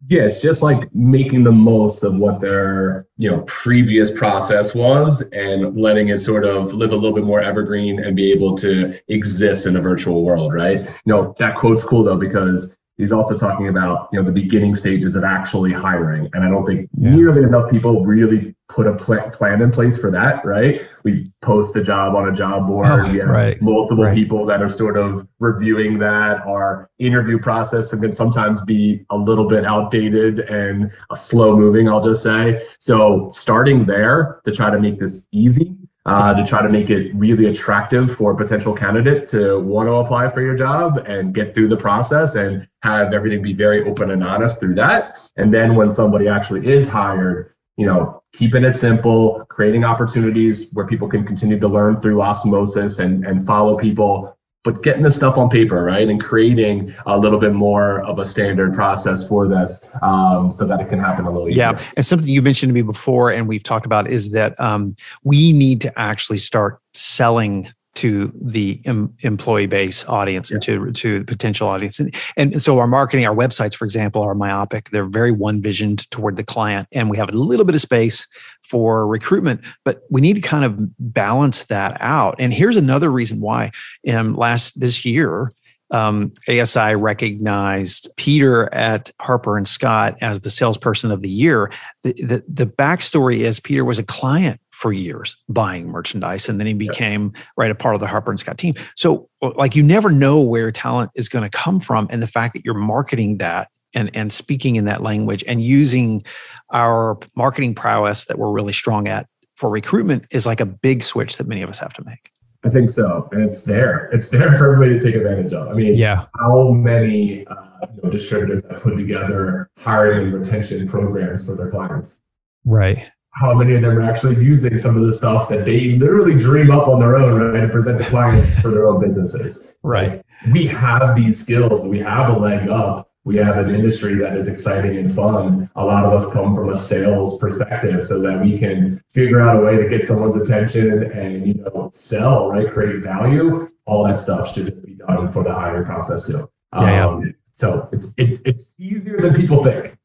yeah, 0.07 0.23
it's 0.23 0.41
just 0.41 0.61
like 0.61 0.93
making 0.93 1.43
the 1.43 1.51
most 1.51 2.03
of 2.03 2.17
what 2.17 2.41
their 2.41 3.07
you 3.17 3.29
know 3.29 3.41
previous 3.47 4.11
process 4.11 4.75
was 4.75 5.21
and 5.31 5.79
letting 5.79 6.09
it 6.09 6.17
sort 6.19 6.45
of 6.45 6.73
live 6.73 6.91
a 6.91 6.95
little 6.95 7.13
bit 7.13 7.23
more 7.23 7.41
evergreen 7.41 8.03
and 8.03 8.15
be 8.15 8.31
able 8.31 8.57
to 8.57 8.99
exist 9.07 9.65
in 9.65 9.75
a 9.75 9.81
virtual 9.81 10.23
world, 10.23 10.53
right? 10.53 10.81
You 10.85 10.89
know, 11.05 11.35
that 11.39 11.55
quote's 11.55 11.83
cool 11.83 12.03
though 12.03 12.17
because 12.17 12.77
he's 13.03 13.11
also 13.11 13.37
talking 13.37 13.67
about 13.67 14.07
you 14.11 14.19
know 14.19 14.25
the 14.25 14.31
beginning 14.31 14.75
stages 14.75 15.15
of 15.15 15.23
actually 15.23 15.73
hiring 15.73 16.29
and 16.33 16.43
i 16.43 16.49
don't 16.49 16.65
think 16.65 16.89
yeah. 16.97 17.13
nearly 17.13 17.43
enough 17.43 17.69
people 17.69 18.05
really 18.05 18.55
put 18.69 18.87
a 18.87 18.93
pl- 18.93 19.29
plan 19.31 19.61
in 19.61 19.71
place 19.71 19.97
for 19.97 20.09
that 20.09 20.43
right 20.45 20.81
we 21.03 21.21
post 21.41 21.75
a 21.75 21.83
job 21.83 22.15
on 22.15 22.29
a 22.29 22.33
job 22.33 22.65
board 22.65 22.87
oh, 22.87 23.11
we 23.11 23.19
have 23.19 23.27
right. 23.27 23.61
multiple 23.61 24.05
right. 24.05 24.13
people 24.13 24.45
that 24.45 24.61
are 24.61 24.69
sort 24.69 24.97
of 24.97 25.27
reviewing 25.39 25.99
that 25.99 26.37
our 26.47 26.89
interview 26.97 27.37
process 27.37 27.93
can 27.93 28.13
sometimes 28.13 28.61
be 28.61 29.05
a 29.09 29.17
little 29.17 29.47
bit 29.47 29.65
outdated 29.65 30.39
and 30.39 30.91
slow 31.13 31.57
moving 31.57 31.89
i'll 31.89 32.03
just 32.03 32.23
say 32.23 32.65
so 32.79 33.29
starting 33.31 33.85
there 33.85 34.39
to 34.45 34.51
try 34.51 34.69
to 34.69 34.79
make 34.79 34.97
this 34.97 35.27
easy 35.31 35.72
uh, 36.05 36.33
to 36.33 36.45
try 36.45 36.61
to 36.61 36.69
make 36.69 36.89
it 36.89 37.13
really 37.15 37.45
attractive 37.45 38.13
for 38.13 38.33
a 38.33 38.35
potential 38.35 38.73
candidate 38.73 39.27
to 39.27 39.59
want 39.59 39.87
to 39.87 39.93
apply 39.93 40.29
for 40.29 40.41
your 40.41 40.55
job 40.55 40.97
and 41.07 41.33
get 41.33 41.55
through 41.55 41.69
the 41.69 41.77
process 41.77 42.35
and 42.35 42.67
have 42.81 43.13
everything 43.13 43.41
be 43.41 43.53
very 43.53 43.83
open 43.85 44.11
and 44.11 44.23
honest 44.23 44.59
through 44.59 44.75
that. 44.75 45.17
And 45.37 45.53
then 45.53 45.75
when 45.75 45.91
somebody 45.91 46.27
actually 46.27 46.67
is 46.67 46.89
hired, 46.89 47.53
you 47.77 47.85
know, 47.85 48.21
keeping 48.33 48.65
it 48.65 48.73
simple, 48.73 49.45
creating 49.49 49.85
opportunities 49.85 50.71
where 50.73 50.85
people 50.85 51.07
can 51.07 51.25
continue 51.25 51.59
to 51.59 51.67
learn 51.67 52.01
through 52.01 52.21
osmosis 52.21 52.99
and, 52.99 53.25
and 53.25 53.47
follow 53.47 53.77
people 53.77 54.37
but 54.63 54.81
getting 54.81 55.03
the 55.03 55.11
stuff 55.11 55.37
on 55.37 55.49
paper, 55.49 55.83
right, 55.83 56.07
and 56.07 56.23
creating 56.23 56.93
a 57.05 57.17
little 57.17 57.39
bit 57.39 57.53
more 57.53 58.01
of 58.03 58.17
a 58.17 58.25
standard 58.25 58.73
process 58.73 59.27
for 59.27 59.47
this, 59.47 59.89
um, 60.01 60.51
so 60.51 60.65
that 60.65 60.79
it 60.79 60.89
can 60.89 60.99
happen 60.99 61.25
a 61.25 61.31
little 61.31 61.49
easier. 61.49 61.73
Yeah, 61.73 61.83
and 61.97 62.05
something 62.05 62.27
you 62.27 62.41
mentioned 62.41 62.69
to 62.69 62.73
me 62.73 62.81
before, 62.81 63.29
and 63.29 63.47
we've 63.47 63.63
talked 63.63 63.85
about, 63.85 64.07
is 64.07 64.31
that 64.31 64.59
um, 64.59 64.95
we 65.23 65.51
need 65.51 65.81
to 65.81 65.99
actually 65.99 66.37
start 66.37 66.79
selling 66.93 67.71
to 67.95 68.31
the 68.41 68.81
em- 68.85 69.13
employee 69.19 69.67
base 69.67 70.03
audience 70.07 70.49
yeah. 70.49 70.55
and 70.55 70.63
to 70.63 70.91
to 70.93 71.19
the 71.19 71.25
potential 71.25 71.67
audience 71.67 71.99
and, 71.99 72.13
and 72.37 72.59
so 72.59 72.79
our 72.79 72.87
marketing 72.87 73.25
our 73.25 73.35
websites 73.35 73.75
for 73.75 73.85
example 73.85 74.21
are 74.23 74.33
myopic 74.33 74.89
they're 74.89 75.05
very 75.05 75.31
one 75.31 75.61
visioned 75.61 76.09
toward 76.09 76.35
the 76.35 76.43
client 76.43 76.87
and 76.91 77.09
we 77.09 77.17
have 77.17 77.29
a 77.29 77.37
little 77.37 77.65
bit 77.65 77.75
of 77.75 77.81
space 77.81 78.27
for 78.63 79.07
recruitment 79.07 79.61
but 79.83 80.03
we 80.09 80.21
need 80.21 80.35
to 80.35 80.41
kind 80.41 80.65
of 80.65 80.77
balance 80.99 81.65
that 81.65 81.97
out 81.99 82.35
and 82.39 82.53
here's 82.53 82.77
another 82.77 83.11
reason 83.11 83.39
why 83.39 83.71
um, 84.11 84.35
last 84.35 84.79
this 84.79 85.05
year 85.05 85.53
um, 85.93 86.33
ASI 86.49 86.95
recognized 86.95 88.09
Peter 88.17 88.73
at 88.73 89.11
Harper 89.21 89.57
and 89.57 89.67
Scott 89.67 90.17
as 90.21 90.39
the 90.39 90.49
salesperson 90.49 91.11
of 91.11 91.21
the 91.21 91.29
year. 91.29 91.71
The, 92.01 92.13
the, 92.13 92.43
the 92.47 92.65
backstory 92.65 93.37
is 93.39 93.59
Peter 93.59 93.85
was 93.85 93.99
a 93.99 94.03
client 94.03 94.59
for 94.71 94.91
years 94.91 95.37
buying 95.47 95.87
merchandise 95.87 96.49
and 96.49 96.59
then 96.59 96.65
he 96.65 96.73
became 96.73 97.31
yeah. 97.35 97.41
right 97.57 97.71
a 97.71 97.75
part 97.75 97.93
of 97.93 98.01
the 98.01 98.07
Harper 98.07 98.31
and 98.31 98.39
Scott 98.39 98.57
team. 98.57 98.73
So 98.95 99.29
like 99.41 99.75
you 99.75 99.83
never 99.83 100.09
know 100.09 100.41
where 100.41 100.71
talent 100.71 101.11
is 101.15 101.29
going 101.29 101.43
to 101.43 101.49
come 101.49 101.79
from 101.79 102.07
and 102.09 102.23
the 102.23 102.27
fact 102.27 102.53
that 102.55 102.65
you're 102.65 102.73
marketing 102.73 103.37
that 103.37 103.69
and 103.93 104.09
and 104.15 104.33
speaking 104.33 104.75
in 104.75 104.85
that 104.85 105.03
language 105.03 105.43
and 105.47 105.61
using 105.61 106.23
our 106.71 107.17
marketing 107.35 107.75
prowess 107.75 108.25
that 108.25 108.37
we're 108.37 108.51
really 108.51 108.73
strong 108.73 109.07
at 109.07 109.27
for 109.55 109.69
recruitment 109.69 110.25
is 110.31 110.45
like 110.45 110.59
a 110.59 110.65
big 110.65 111.03
switch 111.03 111.37
that 111.37 111.47
many 111.47 111.61
of 111.61 111.69
us 111.69 111.79
have 111.79 111.93
to 111.93 112.03
make. 112.03 112.31
I 112.65 112.69
think 112.69 112.89
so, 112.89 113.27
and 113.31 113.43
it's 113.43 113.65
there. 113.65 114.09
It's 114.13 114.29
there 114.29 114.57
for 114.57 114.73
everybody 114.73 114.97
to 114.97 115.05
take 115.05 115.15
advantage 115.15 115.51
of. 115.51 115.67
I 115.67 115.73
mean, 115.73 115.95
yeah. 115.95 116.25
How 116.39 116.69
many 116.69 117.45
uh, 117.47 117.55
you 117.93 118.01
know, 118.03 118.09
distributors 118.09 118.61
have 118.69 118.81
put 118.81 118.95
together 118.95 119.69
hiring 119.77 120.27
and 120.27 120.33
retention 120.33 120.87
programs 120.87 121.45
for 121.45 121.55
their 121.55 121.69
clients? 121.69 122.21
Right. 122.63 123.11
How 123.31 123.53
many 123.53 123.75
of 123.75 123.81
them 123.81 123.97
are 123.97 124.03
actually 124.03 124.43
using 124.43 124.77
some 124.77 124.95
of 124.95 125.03
the 125.05 125.11
stuff 125.11 125.49
that 125.49 125.65
they 125.65 125.97
literally 125.97 126.37
dream 126.37 126.71
up 126.71 126.87
on 126.87 126.99
their 126.99 127.17
own, 127.17 127.41
right, 127.41 127.63
and 127.63 127.71
present 127.71 127.97
to 127.97 128.05
clients 128.05 128.57
for 128.61 128.69
their 128.71 128.85
own 128.87 129.01
businesses? 129.01 129.69
Right. 129.85 130.23
We 130.53 130.65
have 130.67 131.13
these 131.13 131.41
skills. 131.41 131.85
We 131.85 131.99
have 131.99 132.33
a 132.33 132.39
leg 132.39 132.69
up 132.69 133.11
we 133.25 133.37
have 133.37 133.57
an 133.57 133.73
industry 133.73 134.15
that 134.15 134.35
is 134.35 134.47
exciting 134.47 134.97
and 134.97 135.13
fun. 135.13 135.69
A 135.75 135.85
lot 135.85 136.03
of 136.03 136.13
us 136.13 136.31
come 136.33 136.53
from 136.53 136.73
a 136.73 136.77
sales 136.77 137.39
perspective 137.39 138.03
so 138.03 138.21
that 138.21 138.41
we 138.41 138.57
can 138.57 139.01
figure 139.09 139.39
out 139.41 139.61
a 139.61 139.65
way 139.65 139.77
to 139.77 139.87
get 139.87 140.07
someone's 140.07 140.35
attention 140.35 141.11
and, 141.11 141.47
you 141.47 141.53
know, 141.53 141.89
sell, 141.93 142.49
right? 142.49 142.71
Create 142.71 143.01
value. 143.01 143.69
All 143.85 144.05
that 144.05 144.17
stuff 144.17 144.53
should 144.53 144.67
just 144.67 144.85
be 144.85 144.95
done 144.95 145.31
for 145.31 145.43
the 145.43 145.53
hiring 145.53 145.85
process 145.85 146.25
too. 146.25 146.49
Yeah, 146.73 147.05
um, 147.05 147.25
yeah. 147.25 147.31
So 147.55 147.87
it's, 147.93 148.13
it, 148.17 148.41
it's 148.45 148.73
easier 148.77 149.19
than 149.21 149.33
people 149.33 149.63
think. 149.63 149.97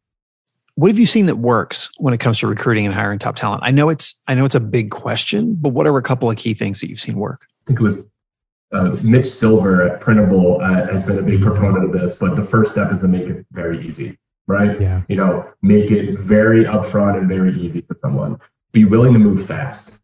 What 0.75 0.89
have 0.89 0.99
you 0.99 1.07
seen 1.07 1.27
that 1.27 1.37
works 1.37 1.91
when 1.99 2.15
it 2.15 2.19
comes 2.19 2.39
to 2.41 2.47
recruiting 2.47 2.87
and 2.87 2.95
hiring 2.95 3.19
top 3.19 3.35
talent? 3.35 3.63
I 3.65 3.73
know 3.73 3.89
it's 3.89 4.21
I 4.29 4.35
know 4.35 4.45
it's 4.45 4.55
a 4.55 4.61
big 4.61 4.93
question, 4.93 5.57
but 5.57 5.71
what 5.71 5.89
are 5.89 5.97
a 5.97 6.03
couple 6.03 6.31
of 6.31 6.37
key 6.37 6.55
things 6.55 6.81
that 6.81 6.89
you've 6.89 7.01
seen 7.01 7.17
work? 7.17 7.47
I 7.49 7.67
think 7.67 7.81
it 7.81 7.83
was 7.83 8.07
uh, 8.73 8.97
Mitch 9.03 9.27
Silver 9.27 9.89
at 9.89 10.01
Printable 10.01 10.61
uh, 10.61 10.87
has 10.93 11.07
been 11.07 11.19
a 11.19 11.23
big 11.23 11.41
proponent 11.43 11.85
of 11.85 11.93
this, 11.93 12.19
but 12.19 12.37
the 12.37 12.43
first 12.45 12.73
step 12.73 12.93
is 12.93 13.01
to 13.01 13.09
make 13.09 13.27
it 13.27 13.47
very 13.53 13.87
easy. 13.87 14.19
right? 14.49 14.81
Yeah. 14.81 15.03
You 15.09 15.17
know, 15.17 15.47
make 15.63 15.91
it 15.91 16.19
very 16.19 16.65
upfront 16.65 17.19
and 17.19 17.29
very 17.29 17.61
easy 17.61 17.83
for 17.83 17.97
someone. 18.03 18.41
Be 18.73 18.85
willing 18.85 19.13
to 19.13 19.19
move 19.19 19.47
fast. 19.47 20.03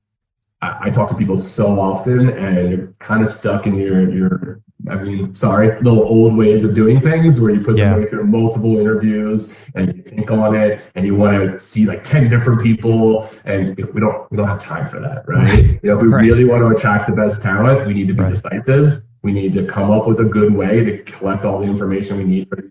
I, 0.62 0.76
I 0.82 0.90
talk 0.90 1.10
to 1.10 1.16
people 1.16 1.38
so 1.38 1.80
often, 1.80 2.28
and 2.30 2.70
you're 2.70 2.94
kind 3.00 3.22
of 3.22 3.28
stuck 3.28 3.66
in 3.66 3.74
your 3.76 4.10
your 4.10 4.60
I 4.90 4.96
mean, 4.96 5.34
sorry, 5.34 5.80
little 5.80 6.02
old 6.02 6.36
ways 6.36 6.62
of 6.62 6.74
doing 6.74 7.00
things 7.00 7.40
where 7.40 7.52
you 7.54 7.60
put 7.60 7.76
Yeah. 7.76 7.92
somebody 7.92 8.10
through 8.10 8.24
multiple 8.24 8.78
interviews 8.78 9.56
and 9.74 9.94
you 9.96 10.02
think 10.02 10.30
on 10.30 10.54
it 10.54 10.80
and 10.94 11.06
you 11.06 11.14
want 11.14 11.52
to 11.52 11.58
see 11.58 11.86
like 11.86 12.02
10 12.02 12.28
different 12.28 12.60
people 12.62 13.30
and 13.46 13.74
we 13.94 14.00
don't 14.00 14.30
we 14.30 14.36
don't 14.36 14.48
have 14.48 14.58
time 14.60 14.88
for 14.90 15.00
that, 15.00 15.24
right? 15.26 15.78
You 15.82 15.90
know, 15.90 15.96
if 15.96 16.02
we 16.02 16.08
Right. 16.08 16.24
really 16.24 16.44
want 16.44 16.62
to 16.62 16.76
attract 16.76 17.06
the 17.08 17.14
best 17.16 17.40
talent, 17.40 17.86
we 17.86 17.94
need 17.94 18.08
to 18.08 18.14
be 18.14 18.22
Right. 18.22 18.34
decisive. 18.34 19.02
We 19.22 19.32
need 19.32 19.54
to 19.54 19.64
come 19.64 19.90
up 19.90 20.06
with 20.06 20.20
a 20.20 20.24
good 20.24 20.54
way 20.54 20.84
to 20.84 20.98
collect 21.04 21.44
all 21.46 21.60
the 21.60 21.66
information 21.66 22.18
we 22.18 22.24
need 22.24 22.48
for 22.50 22.56
these 22.56 22.70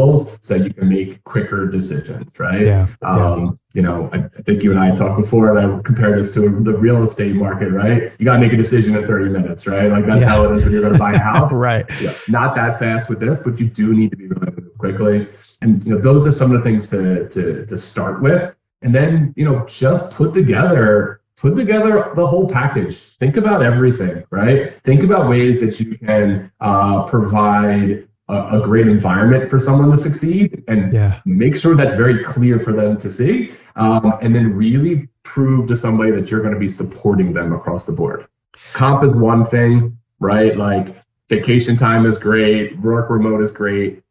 individuals 0.00 0.38
so 0.42 0.54
you 0.54 0.72
can 0.72 0.88
make 0.88 1.22
quicker 1.24 1.66
decisions, 1.66 2.26
right? 2.38 2.60
Yeah. 2.60 2.86
yeah. 3.02 3.08
Um, 3.08 3.58
you 3.72 3.82
know, 3.82 4.10
I, 4.12 4.18
I 4.18 4.42
think 4.42 4.62
you 4.62 4.70
and 4.70 4.80
I 4.80 4.94
talked 4.94 5.20
before, 5.20 5.56
and 5.56 5.58
I 5.78 5.82
compared 5.82 6.22
this 6.22 6.34
to 6.34 6.40
the 6.40 6.76
real 6.76 7.02
estate 7.04 7.34
market, 7.34 7.70
right? 7.70 8.12
You 8.18 8.24
got 8.24 8.34
to 8.34 8.40
make 8.40 8.52
a 8.52 8.56
decision 8.56 8.96
in 8.96 9.06
30 9.06 9.30
minutes, 9.30 9.66
right? 9.66 9.90
Like 9.90 10.06
that's 10.06 10.20
Yeah. 10.20 10.28
how 10.28 10.44
it 10.44 10.56
is 10.56 10.64
when 10.64 10.72
you're 10.72 10.82
going 10.82 10.94
to 10.94 10.98
buy 10.98 11.12
a 11.12 11.18
house. 11.32 11.52
right. 11.52 11.86
yeah, 12.00 12.12
not 12.28 12.54
that 12.56 12.78
fast 12.78 13.08
with 13.08 13.20
this, 13.20 13.42
but 13.44 13.58
you 13.60 13.68
do 13.68 13.94
need 13.94 14.10
to 14.10 14.16
be 14.16 14.26
really 14.26 14.62
quickly. 14.78 15.28
And 15.62 15.84
you 15.84 15.94
know, 15.94 16.00
those 16.00 16.26
are 16.26 16.32
some 16.32 16.52
of 16.52 16.58
the 16.58 16.64
things 16.64 16.90
to 16.90 17.28
to 17.28 17.66
to 17.66 17.78
start 17.78 18.22
with, 18.22 18.54
and 18.82 18.94
then 18.94 19.34
you 19.36 19.44
know, 19.44 19.64
just 19.66 20.14
put 20.14 20.32
together 20.34 21.20
put 21.36 21.56
together 21.56 22.12
the 22.16 22.26
whole 22.26 22.46
package. 22.48 23.16
Think 23.18 23.36
about 23.38 23.62
everything, 23.62 24.24
right? 24.30 24.74
Think 24.84 25.02
about 25.02 25.28
ways 25.28 25.60
that 25.60 25.80
you 25.80 25.96
can 25.96 26.50
uh, 26.60 27.04
provide 27.04 28.06
a, 28.30 28.60
a 28.60 28.62
great 28.62 28.88
environment 28.88 29.50
for 29.50 29.58
someone 29.58 29.90
to 29.90 29.98
succeed, 29.98 30.62
and 30.68 30.92
Yeah. 30.92 31.20
make 31.24 31.56
sure 31.56 31.74
that's 31.74 31.96
very 31.96 32.24
clear 32.24 32.60
for 32.60 32.72
them 32.72 32.96
to 32.98 33.10
see, 33.10 33.52
um, 33.76 34.14
and 34.22 34.34
then 34.34 34.54
really 34.54 35.08
prove 35.22 35.68
to 35.68 35.76
somebody 35.76 36.10
that 36.12 36.30
you're 36.30 36.40
going 36.40 36.54
to 36.54 36.60
be 36.60 36.70
supporting 36.70 37.32
them 37.32 37.52
across 37.52 37.86
the 37.86 37.92
board. 37.92 38.26
Comp 38.72 39.04
is 39.04 39.14
one 39.16 39.44
thing, 39.46 39.96
right? 40.18 40.56
Like 40.56 40.96
vacation 41.28 41.76
time 41.76 42.06
is 42.06 42.18
great, 42.18 42.78
work 42.80 43.10
remote 43.10 43.42
is 43.42 43.50
great, 43.50 44.02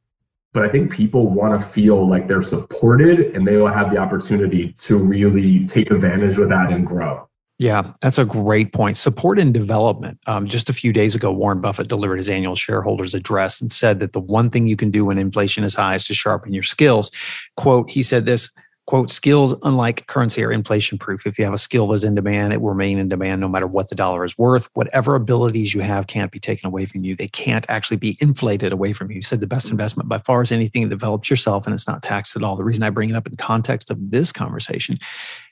but 0.53 0.63
I 0.63 0.69
think 0.69 0.91
people 0.91 1.29
want 1.29 1.59
to 1.59 1.65
feel 1.65 2.07
like 2.07 2.27
they're 2.27 2.41
supported 2.41 3.35
and 3.35 3.45
they 3.45 3.57
will 3.57 3.67
have 3.67 3.91
the 3.91 3.97
opportunity 3.97 4.73
to 4.79 4.97
really 4.97 5.65
take 5.67 5.91
advantage 5.91 6.37
of 6.39 6.49
that 6.49 6.71
and 6.71 6.85
grow. 6.85 7.28
Yeah, 7.59 7.91
that's 7.99 8.17
a 8.17 8.23
great 8.23 8.71
point. 8.71 8.95
Support 8.95 9.37
and 9.37 9.53
development. 9.53 10.17
Um, 10.27 10.47
just 10.47 10.69
a 10.69 10.73
few 10.73 10.93
days 10.93 11.13
ago, 11.13 11.29
Warren 11.29 11.59
Buffett 11.59 11.89
delivered 11.89 12.15
his 12.15 12.29
annual 12.29 12.55
shareholders 12.55 13.13
address 13.13 13.59
and 13.59 13.69
said 13.69 13.99
that 13.99 14.13
the 14.13 14.21
one 14.21 14.49
thing 14.49 14.65
you 14.65 14.77
can 14.77 14.91
do 14.91 15.03
when 15.03 15.17
inflation 15.17 15.65
is 15.65 15.75
high 15.75 15.95
is 15.95 16.07
to 16.07 16.13
sharpen 16.13 16.53
your 16.53 16.63
skills. 16.63 17.11
Quote, 17.57 17.91
he 17.91 18.01
said 18.01 18.25
this 18.25 18.49
quote, 18.87 19.11
skills, 19.11 19.53
unlike 19.61 20.07
currency, 20.07 20.43
are 20.43 20.51
inflation 20.51 20.97
proof. 20.97 21.27
If 21.27 21.37
you 21.37 21.45
have 21.45 21.53
a 21.53 21.59
skill 21.59 21.85
that's 21.89 22.03
in 22.03 22.15
demand, 22.15 22.53
it 22.53 22.61
will 22.61 22.69
remain 22.69 22.97
in 22.97 23.07
demand 23.07 23.39
no 23.39 23.47
matter 23.47 23.67
what 23.67 23.89
the 23.89 23.95
dollar 23.95 24.25
is 24.25 24.35
worth. 24.35 24.67
Whatever 24.73 25.13
abilities 25.13 25.75
you 25.75 25.81
have 25.81 26.07
can't 26.07 26.31
be 26.31 26.39
taken 26.39 26.65
away 26.65 26.87
from 26.87 27.03
you. 27.03 27.15
They 27.15 27.27
can't 27.27 27.67
actually 27.69 27.97
be 27.97 28.17
inflated 28.19 28.71
away 28.71 28.93
from 28.93 29.11
you. 29.11 29.17
He 29.17 29.21
said 29.21 29.41
the 29.41 29.47
best 29.47 29.69
investment 29.69 30.09
by 30.09 30.17
far 30.17 30.41
is 30.41 30.51
anything 30.51 30.81
that 30.83 30.89
develops 30.89 31.29
yourself 31.29 31.67
and 31.67 31.73
it's 31.75 31.87
not 31.87 32.01
taxed 32.01 32.35
at 32.35 32.41
all. 32.41 32.55
The 32.55 32.63
reason 32.63 32.81
I 32.81 32.89
bring 32.89 33.11
it 33.11 33.15
up 33.15 33.27
in 33.27 33.35
context 33.35 33.91
of 33.91 34.09
this 34.09 34.31
conversation 34.31 34.97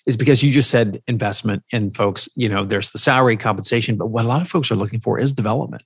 is 0.08 0.16
because 0.16 0.42
you 0.42 0.52
just 0.52 0.72
said 0.72 1.02
investment 1.08 1.64
in 1.72 1.92
folks, 1.92 2.30
you 2.36 2.48
know, 2.48 2.66
there's 2.66 2.92
the 2.92 2.98
salary 2.98 3.36
compensation, 3.36 3.98
but 3.98 4.08
what 4.08 4.24
a 4.24 4.28
lot 4.28 4.42
of 4.42 4.48
folks 4.48 4.72
are 4.72 4.76
looking 4.76 5.02
for 5.02 5.20
is 5.20 5.34
development. 5.34 5.84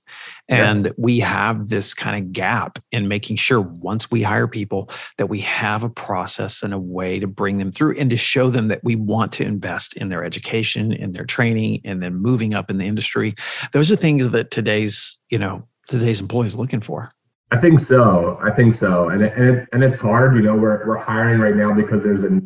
Yeah. 0.48 0.70
And 0.70 0.92
we 0.96 1.18
have 1.18 1.68
this 1.68 1.92
kind 1.92 2.24
of 2.24 2.32
gap 2.32 2.78
in 2.92 3.08
making 3.08 3.36
sure 3.36 3.60
once 3.60 4.10
we 4.12 4.22
hire 4.22 4.46
people 4.46 4.88
that 5.18 5.26
we 5.26 5.40
have 5.40 5.82
a 5.82 5.90
process 5.90 6.62
and 6.62 6.72
a 6.72 6.78
way 6.78 7.18
to 7.18 7.26
bring 7.26 7.58
them 7.58 7.72
through 7.72 7.96
and 7.98 8.08
to 8.10 8.16
show 8.16 8.48
them 8.48 8.68
that 8.68 8.84
we 8.84 8.94
want 8.94 9.32
to 9.32 9.44
invest 9.44 9.96
in 9.96 10.08
their 10.08 10.22
education, 10.22 10.92
in 10.92 11.12
their 11.12 11.24
training, 11.24 11.80
and 11.84 12.00
then 12.00 12.14
moving 12.14 12.54
up 12.54 12.70
in 12.70 12.78
the 12.78 12.86
industry. 12.86 13.34
Those 13.72 13.90
are 13.90 13.96
things 13.96 14.30
that 14.30 14.52
today's, 14.52 15.18
you 15.30 15.38
know, 15.38 15.66
today's 15.88 16.20
employees 16.20 16.54
looking 16.54 16.80
for. 16.80 17.10
I 17.50 17.58
think 17.58 17.80
so. 17.80 18.38
I 18.42 18.50
think 18.50 18.72
so. 18.72 19.10
And 19.10 19.22
it, 19.22 19.32
and 19.36 19.44
it, 19.44 19.68
and 19.72 19.84
it's 19.84 20.00
hard, 20.00 20.36
you 20.36 20.42
know, 20.42 20.54
we're 20.54 20.86
we're 20.86 20.96
hiring 20.96 21.40
right 21.40 21.56
now 21.56 21.74
because 21.74 22.02
there's 22.04 22.22
a. 22.22 22.40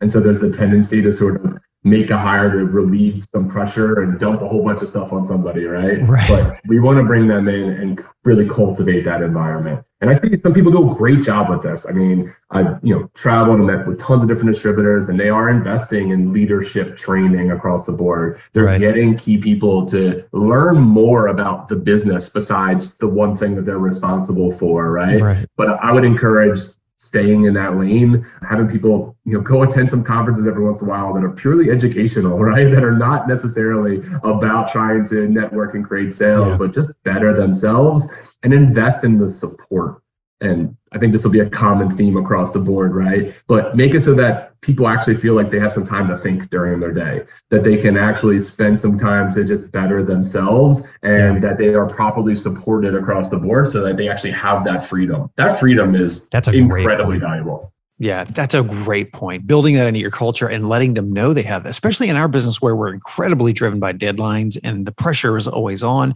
And 0.00 0.10
so 0.10 0.20
there's 0.20 0.40
the 0.40 0.52
tendency 0.52 1.02
to 1.02 1.12
sort 1.12 1.44
of 1.44 1.58
make 1.84 2.10
a 2.10 2.18
hire 2.18 2.50
to 2.50 2.64
relieve 2.64 3.26
some 3.32 3.48
pressure 3.48 4.02
and 4.02 4.18
dump 4.18 4.42
a 4.42 4.48
whole 4.48 4.64
bunch 4.64 4.82
of 4.82 4.88
stuff 4.88 5.12
on 5.12 5.24
somebody, 5.24 5.64
right? 5.64 6.06
Right. 6.08 6.28
But 6.28 6.60
we 6.66 6.80
want 6.80 6.98
to 6.98 7.04
bring 7.04 7.28
them 7.28 7.48
in 7.48 7.70
and 7.70 8.00
really 8.24 8.48
cultivate 8.48 9.04
that 9.04 9.22
environment. 9.22 9.84
And 10.00 10.10
I 10.10 10.14
see 10.14 10.36
some 10.36 10.54
people 10.54 10.70
do 10.70 10.90
a 10.90 10.94
great 10.94 11.22
job 11.22 11.48
with 11.48 11.62
this. 11.62 11.86
I 11.88 11.92
mean, 11.92 12.34
I've 12.50 12.78
you 12.82 12.94
know 12.94 13.10
traveled 13.14 13.58
and 13.58 13.66
met 13.66 13.86
with 13.86 13.98
tons 13.98 14.22
of 14.22 14.28
different 14.28 14.52
distributors, 14.52 15.08
and 15.08 15.18
they 15.18 15.28
are 15.28 15.48
investing 15.50 16.10
in 16.10 16.32
leadership 16.32 16.96
training 16.96 17.50
across 17.50 17.84
the 17.84 17.92
board. 17.92 18.40
They're 18.52 18.64
Right. 18.64 18.80
getting 18.80 19.16
key 19.16 19.38
people 19.38 19.86
to 19.86 20.24
learn 20.32 20.78
more 20.78 21.28
about 21.28 21.68
the 21.68 21.76
business 21.76 22.28
besides 22.28 22.96
the 22.98 23.08
one 23.08 23.36
thing 23.36 23.54
that 23.56 23.66
they're 23.66 23.78
responsible 23.78 24.52
for, 24.52 24.90
right? 24.90 25.20
Right. 25.20 25.46
But 25.56 25.68
I 25.82 25.92
would 25.92 26.04
encourage 26.04 26.60
staying 26.98 27.44
in 27.44 27.54
that 27.54 27.78
lane, 27.78 28.26
having 28.48 28.68
people, 28.68 29.16
you 29.24 29.32
know, 29.32 29.40
go 29.40 29.62
attend 29.62 29.88
some 29.88 30.02
conferences 30.02 30.46
every 30.46 30.64
once 30.64 30.82
in 30.82 30.88
a 30.88 30.90
while 30.90 31.14
that 31.14 31.22
are 31.24 31.30
purely 31.30 31.70
educational, 31.70 32.38
right? 32.52 32.70
That 32.74 32.84
are 32.84 32.96
not 32.96 33.28
necessarily 33.28 33.98
about 34.24 34.70
trying 34.70 35.06
to 35.08 35.28
network 35.28 35.74
and 35.74 35.84
create 35.86 36.12
sales, 36.12 36.48
Yeah. 36.48 36.56
but 36.56 36.74
just 36.74 37.02
better 37.04 37.32
themselves 37.32 38.12
and 38.42 38.52
invest 38.52 39.04
in 39.04 39.18
the 39.18 39.30
support. 39.30 40.02
And 40.40 40.76
I 40.92 40.98
think 40.98 41.12
this 41.12 41.24
will 41.24 41.32
be 41.32 41.40
a 41.40 41.50
common 41.50 41.96
theme 41.96 42.16
across 42.16 42.52
the 42.52 42.60
board, 42.60 42.94
right? 42.94 43.34
But 43.46 43.76
make 43.76 43.94
it 43.94 44.02
so 44.02 44.14
that 44.14 44.47
people 44.60 44.88
actually 44.88 45.16
feel 45.16 45.34
like 45.34 45.50
they 45.50 45.60
have 45.60 45.72
some 45.72 45.86
time 45.86 46.08
to 46.08 46.18
think 46.18 46.50
during 46.50 46.80
their 46.80 46.92
day, 46.92 47.24
that 47.50 47.64
they 47.64 47.76
can 47.76 47.96
actually 47.96 48.40
spend 48.40 48.80
some 48.80 48.98
time 48.98 49.32
to 49.32 49.44
just 49.44 49.72
better 49.72 50.02
themselves 50.04 50.92
and 51.02 51.42
that 51.42 51.58
they 51.58 51.74
are 51.74 51.86
properly 51.86 52.34
supported 52.34 52.96
across 52.96 53.30
the 53.30 53.38
board 53.38 53.68
so 53.68 53.82
that 53.82 53.96
they 53.96 54.08
actually 54.08 54.32
have 54.32 54.64
that 54.64 54.84
freedom. 54.84 55.30
That 55.36 55.58
freedom 55.58 55.94
is 55.94 56.28
That's 56.28 56.48
incredibly 56.48 57.18
valuable. 57.18 57.72
Yeah, 58.00 58.24
that's 58.24 58.54
a 58.54 58.62
great 58.62 59.12
point. 59.12 59.46
Building 59.46 59.74
that 59.74 59.86
into 59.86 59.98
your 59.98 60.12
culture 60.12 60.48
and 60.48 60.68
letting 60.68 60.94
them 60.94 61.10
know 61.10 61.32
they 61.32 61.42
have 61.42 61.66
especially 61.66 62.08
in 62.08 62.16
our 62.16 62.28
business 62.28 62.62
where 62.62 62.76
we're 62.76 62.92
incredibly 62.92 63.52
driven 63.52 63.80
by 63.80 63.92
deadlines 63.92 64.56
and 64.62 64.86
the 64.86 64.92
pressure 64.92 65.36
is 65.36 65.48
always 65.48 65.82
on. 65.82 66.14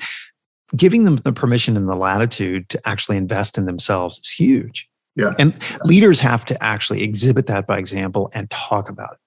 Giving 0.74 1.04
them 1.04 1.16
the 1.16 1.32
permission 1.32 1.76
and 1.76 1.88
the 1.88 1.96
latitude 1.96 2.68
to 2.70 2.88
actually 2.88 3.16
invest 3.16 3.58
in 3.58 3.66
themselves 3.66 4.18
is 4.20 4.30
huge. 4.30 4.88
Yeah. 5.16 5.30
And 5.38 5.54
leaders 5.84 6.20
have 6.20 6.44
to 6.46 6.62
actually 6.62 7.02
exhibit 7.02 7.46
that 7.48 7.66
by 7.66 7.78
example 7.78 8.30
and 8.34 8.48
talk 8.50 8.88
about 8.88 9.12
it. 9.14 9.18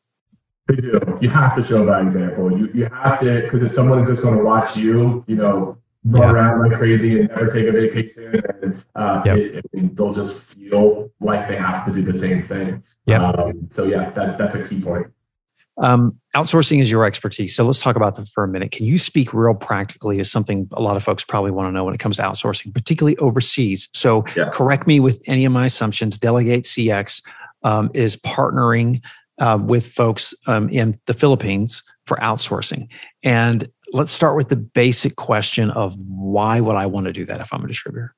They 0.68 0.82
do. 0.82 1.00
You 1.22 1.30
have 1.30 1.56
to 1.56 1.64
show 1.64 1.86
by 1.86 2.02
example. 2.02 2.52
You 2.58 2.70
you 2.74 2.86
have 2.92 3.20
to 3.20 3.42
because 3.42 3.62
if 3.62 3.72
someone 3.72 4.00
is 4.02 4.10
just 4.10 4.24
going 4.24 4.38
to 4.38 4.44
watch 4.44 4.76
you, 4.76 5.24
you 5.28 5.36
know, 5.36 5.78
run 6.06 6.24
Yeah. 6.24 6.32
around 6.32 6.68
like 6.70 6.78
crazy 6.80 7.20
and 7.20 7.30
never 7.30 7.48
take 7.52 7.68
a 7.68 7.72
vacation, 7.72 8.42
and 8.64 8.84
uh, 8.96 9.22
Yep. 9.26 9.38
it, 9.38 9.66
it- 9.74 9.96
they'll 9.96 10.14
just 10.14 10.44
feel 10.56 11.12
like 11.20 11.48
they 11.48 11.56
have 11.56 11.86
to 11.86 11.92
do 11.94 12.02
the 12.04 12.18
same 12.18 12.42
thing. 12.42 12.82
Yep. 13.06 13.22
Um, 13.22 13.68
so 13.70 13.86
yeah, 13.86 14.10
that's 14.10 14.38
that's 14.40 14.56
a 14.56 14.68
key 14.68 14.82
point. 14.82 15.06
Um, 15.78 16.18
outsourcing 16.36 16.80
is 16.80 16.90
your 16.90 17.06
expertise. 17.06 17.56
So 17.56 17.66
let's 17.66 17.82
talk 17.82 17.96
about 17.96 18.16
that 18.16 18.30
for 18.30 18.44
a 18.44 18.48
minute. 18.48 18.72
Can 18.72 18.86
you 18.86 18.98
speak 18.98 19.34
real 19.34 19.54
practically 19.54 20.18
to 20.18 20.24
something 20.24 20.70
a 20.72 20.82
lot 20.82 20.96
of 20.96 21.04
folks 21.04 21.24
probably 21.26 21.52
want 21.52 21.68
to 21.68 21.72
know 21.72 21.84
when 21.84 21.94
it 21.94 22.00
comes 22.00 22.18
to 22.18 22.24
outsourcing, 22.24 22.74
particularly 22.74 23.18
overseas? 23.18 23.90
So 23.94 24.24
Yeah. 24.36 24.50
correct 24.52 24.88
me 24.88 25.00
with 25.00 25.22
any 25.28 25.44
of 25.46 25.52
my 25.52 25.66
assumptions. 25.66 26.18
Delegate 26.18 26.64
CX 26.64 27.22
um, 27.64 27.90
is 27.94 28.16
partnering 28.16 29.04
uh, 29.40 29.58
with 29.62 29.88
folks 29.88 30.34
um, 30.48 30.70
in 30.70 30.98
the 31.08 31.14
Philippines 31.14 31.84
for 32.06 32.18
outsourcing. 32.18 32.88
And 33.24 33.68
let's 33.92 34.12
start 34.12 34.38
with 34.38 34.50
the 34.50 34.56
basic 34.56 35.18
question 35.18 35.72
of 35.72 35.96
why 36.08 36.62
would 36.62 36.76
I 36.76 36.86
want 36.86 37.08
to 37.08 37.14
do 37.14 37.26
that 37.26 37.42
if 37.42 37.54
I'm 37.54 37.64
a 37.64 37.68
distributor? 37.68 38.16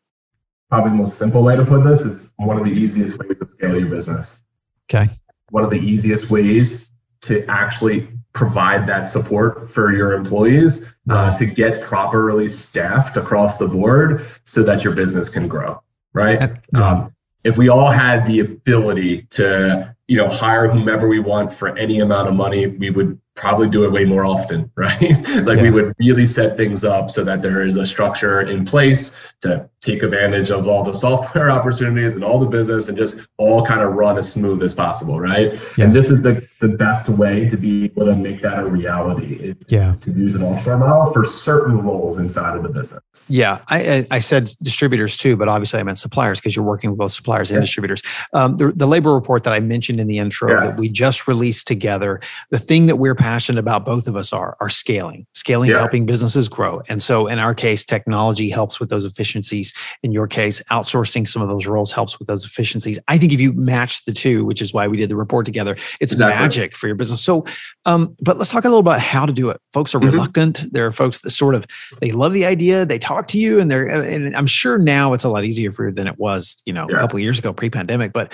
Probably 0.70 0.92
the 0.92 0.98
most 0.98 1.18
simple 1.18 1.44
way 1.44 1.56
to 1.56 1.66
put 1.66 1.84
this 1.86 2.02
is 2.02 2.34
one 2.38 2.58
of 2.58 2.66
the 2.66 2.72
easiest 2.72 3.18
ways 3.20 3.40
to 3.40 3.48
scale 3.48 3.80
your 3.80 3.90
business. 3.90 4.44
Okay. 4.90 5.10
One 5.50 5.64
of 5.64 5.70
the 5.70 5.78
easiest 5.78 6.30
ways 6.30 6.92
to 7.22 7.46
actually 7.48 8.08
provide 8.34 8.88
that 8.88 9.10
support 9.10 9.72
for 9.72 9.94
your 9.94 10.14
employees 10.14 10.94
uh, 11.10 11.34
to 11.36 11.46
get 11.46 11.82
properly 11.82 12.48
staffed 12.48 13.18
across 13.18 13.58
the 13.58 13.68
board 13.68 14.28
so 14.44 14.62
that 14.64 14.84
your 14.84 14.94
business 14.94 15.28
can 15.30 15.48
grow 15.48 15.82
right? 16.18 16.52
Um, 16.76 17.14
if 17.44 17.58
we 17.58 17.70
all 17.70 17.92
had 17.92 18.26
the 18.26 18.40
ability 18.40 19.24
to 19.32 19.96
you 20.08 20.18
know 20.18 20.30
hire 20.30 20.68
whomever 20.68 21.08
we 21.08 21.20
want 21.20 21.54
for 21.54 21.78
any 21.78 22.00
amount 22.00 22.28
of 22.28 22.34
money 22.34 22.68
we 22.68 22.90
would 22.90 23.20
probably 23.38 23.70
do 23.70 23.84
it 23.84 23.92
way 23.92 24.04
more 24.04 24.26
often 24.26 24.70
right 24.76 25.02
like 25.46 25.58
yeah. 25.58 25.62
we 25.62 25.70
would 25.70 25.94
really 26.00 26.26
set 26.26 26.58
things 26.58 26.84
up 26.84 27.12
so 27.12 27.24
that 27.24 27.42
there 27.42 27.62
is 27.62 27.78
a 27.78 27.86
structure 27.86 28.42
in 28.42 28.66
place 28.66 29.16
to 29.42 29.70
take 29.80 30.02
advantage 30.02 30.50
of 30.50 30.68
all 30.68 30.84
the 30.84 30.94
software 30.94 31.52
opportunities 31.58 32.16
and 32.16 32.24
all 32.24 32.40
the 32.40 32.48
business 32.48 32.90
and 32.90 32.98
just 32.98 33.20
all 33.38 33.66
kind 33.66 33.82
of 33.82 33.94
run 33.94 34.18
as 34.18 34.32
smooth 34.32 34.62
as 34.64 34.74
possible 34.74 35.20
right 35.20 35.54
yeah. 35.78 35.86
and 35.86 35.96
this 35.96 36.10
is 36.10 36.24
the 36.24 36.46
the 36.60 36.68
best 36.68 37.08
way 37.08 37.48
to 37.48 37.56
be 37.56 37.86
able 37.86 38.06
to 38.06 38.16
make 38.16 38.42
that 38.42 38.58
a 38.58 38.66
reality 38.66 39.36
is 39.36 39.56
yeah. 39.68 39.96
to 40.02 40.12
use 40.12 40.34
an 40.34 40.42
offshore 40.42 40.78
model 40.78 41.14
for 41.14 41.24
certain 41.24 41.80
roles 41.84 42.18
inside 42.18 42.58
of 42.58 42.64
the 42.64 42.70
business 42.70 43.00
yeah 43.28 43.62
i 43.70 44.06
i 44.10 44.18
said 44.18 44.50
distributors 44.64 45.16
too 45.16 45.38
but 45.38 45.48
obviously 45.48 45.80
i 45.80 45.84
meant 45.84 46.00
suppliers 46.00 46.40
because 46.40 46.56
you're 46.56 46.66
working 46.66 46.90
with 46.90 46.98
both 46.98 47.12
suppliers 47.12 47.52
and 47.52 47.58
yeah. 47.58 47.62
distributors 47.62 48.02
um, 48.34 48.58
the, 48.58 48.72
the 48.72 48.88
labor 48.88 49.14
report 49.14 49.44
that 49.44 49.54
i 49.54 49.60
mentioned 49.60 49.97
in 50.00 50.08
the 50.08 50.18
intro 50.18 50.64
that 50.64 50.78
we 50.78 50.90
just 50.90 51.28
released 51.28 51.68
together 51.68 52.20
the 52.50 52.60
thing 52.60 52.88
that 52.88 52.98
we're 52.98 53.16
passionate 53.16 53.60
about, 53.60 53.86
both 53.86 54.08
of 54.08 54.16
us 54.16 54.34
are, 54.34 54.58
are 54.60 54.70
scaling, 54.70 55.26
scaling, 55.34 55.70
yeah. 55.70 55.80
helping 55.80 56.06
businesses 56.06 56.50
grow. 56.50 56.82
And 56.90 57.02
so 57.02 57.28
in 57.28 57.40
our 57.40 57.54
case, 57.54 57.86
technology 57.86 58.50
helps 58.50 58.80
with 58.80 58.90
those 58.90 59.06
efficiencies. 59.06 59.74
In 60.04 60.12
your 60.12 60.28
case, 60.28 60.62
outsourcing 60.72 61.28
some 61.28 61.42
of 61.42 61.50
those 61.50 61.68
roles 61.68 61.92
helps 61.92 62.20
with 62.20 62.28
those 62.28 62.46
efficiencies. 62.46 63.00
I 63.08 63.18
think 63.18 63.34
if 63.34 63.40
you 63.40 63.54
match 63.54 64.06
the 64.06 64.14
two, 64.14 64.46
which 64.46 64.62
is 64.62 64.74
why 64.74 64.88
we 64.88 64.98
did 64.98 65.10
the 65.10 65.16
report 65.16 65.46
together, 65.46 65.76
it's 66.00 66.14
exactly. 66.14 66.42
magic 66.42 66.76
for 66.76 66.88
your 66.88 66.96
business. 66.96 67.24
So, 67.24 67.46
um, 67.86 68.16
but 68.22 68.38
let's 68.38 68.52
talk 68.52 68.66
a 68.66 68.68
little 68.68 68.80
about 68.80 69.00
how 69.00 69.26
to 69.26 69.34
do 69.34 69.50
it. 69.50 69.60
Folks 69.74 69.94
are 69.96 70.00
mm-hmm. 70.00 70.12
reluctant. 70.12 70.72
There 70.72 70.86
are 70.86 70.92
folks 70.92 71.20
that 71.20 71.32
sort 71.32 71.56
of, 71.56 71.66
they 72.00 72.12
love 72.12 72.34
the 72.34 72.46
idea. 72.46 72.86
They 72.86 73.00
talk 73.00 73.28
to 73.28 73.38
you 73.38 73.60
and 73.60 73.70
they're, 73.70 73.88
and 73.88 74.36
I'm 74.36 74.48
sure 74.48 74.78
now 74.78 75.14
it's 75.14 75.24
a 75.24 75.30
lot 75.30 75.46
easier 75.46 75.72
for 75.72 75.88
you 75.88 75.94
than 75.94 76.08
it 76.08 76.18
was, 76.18 76.62
you 76.66 76.74
know, 76.74 76.88
yeah. 76.90 76.96
a 76.96 77.00
couple 77.00 77.20
years 77.20 77.40
ago 77.40 77.54
pre-pandemic, 77.54 78.14
but 78.14 78.34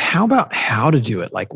how 0.00 0.24
about 0.24 0.52
how 0.52 0.90
to 0.90 1.00
do 1.00 1.20
it? 1.20 1.32
Like 1.32 1.48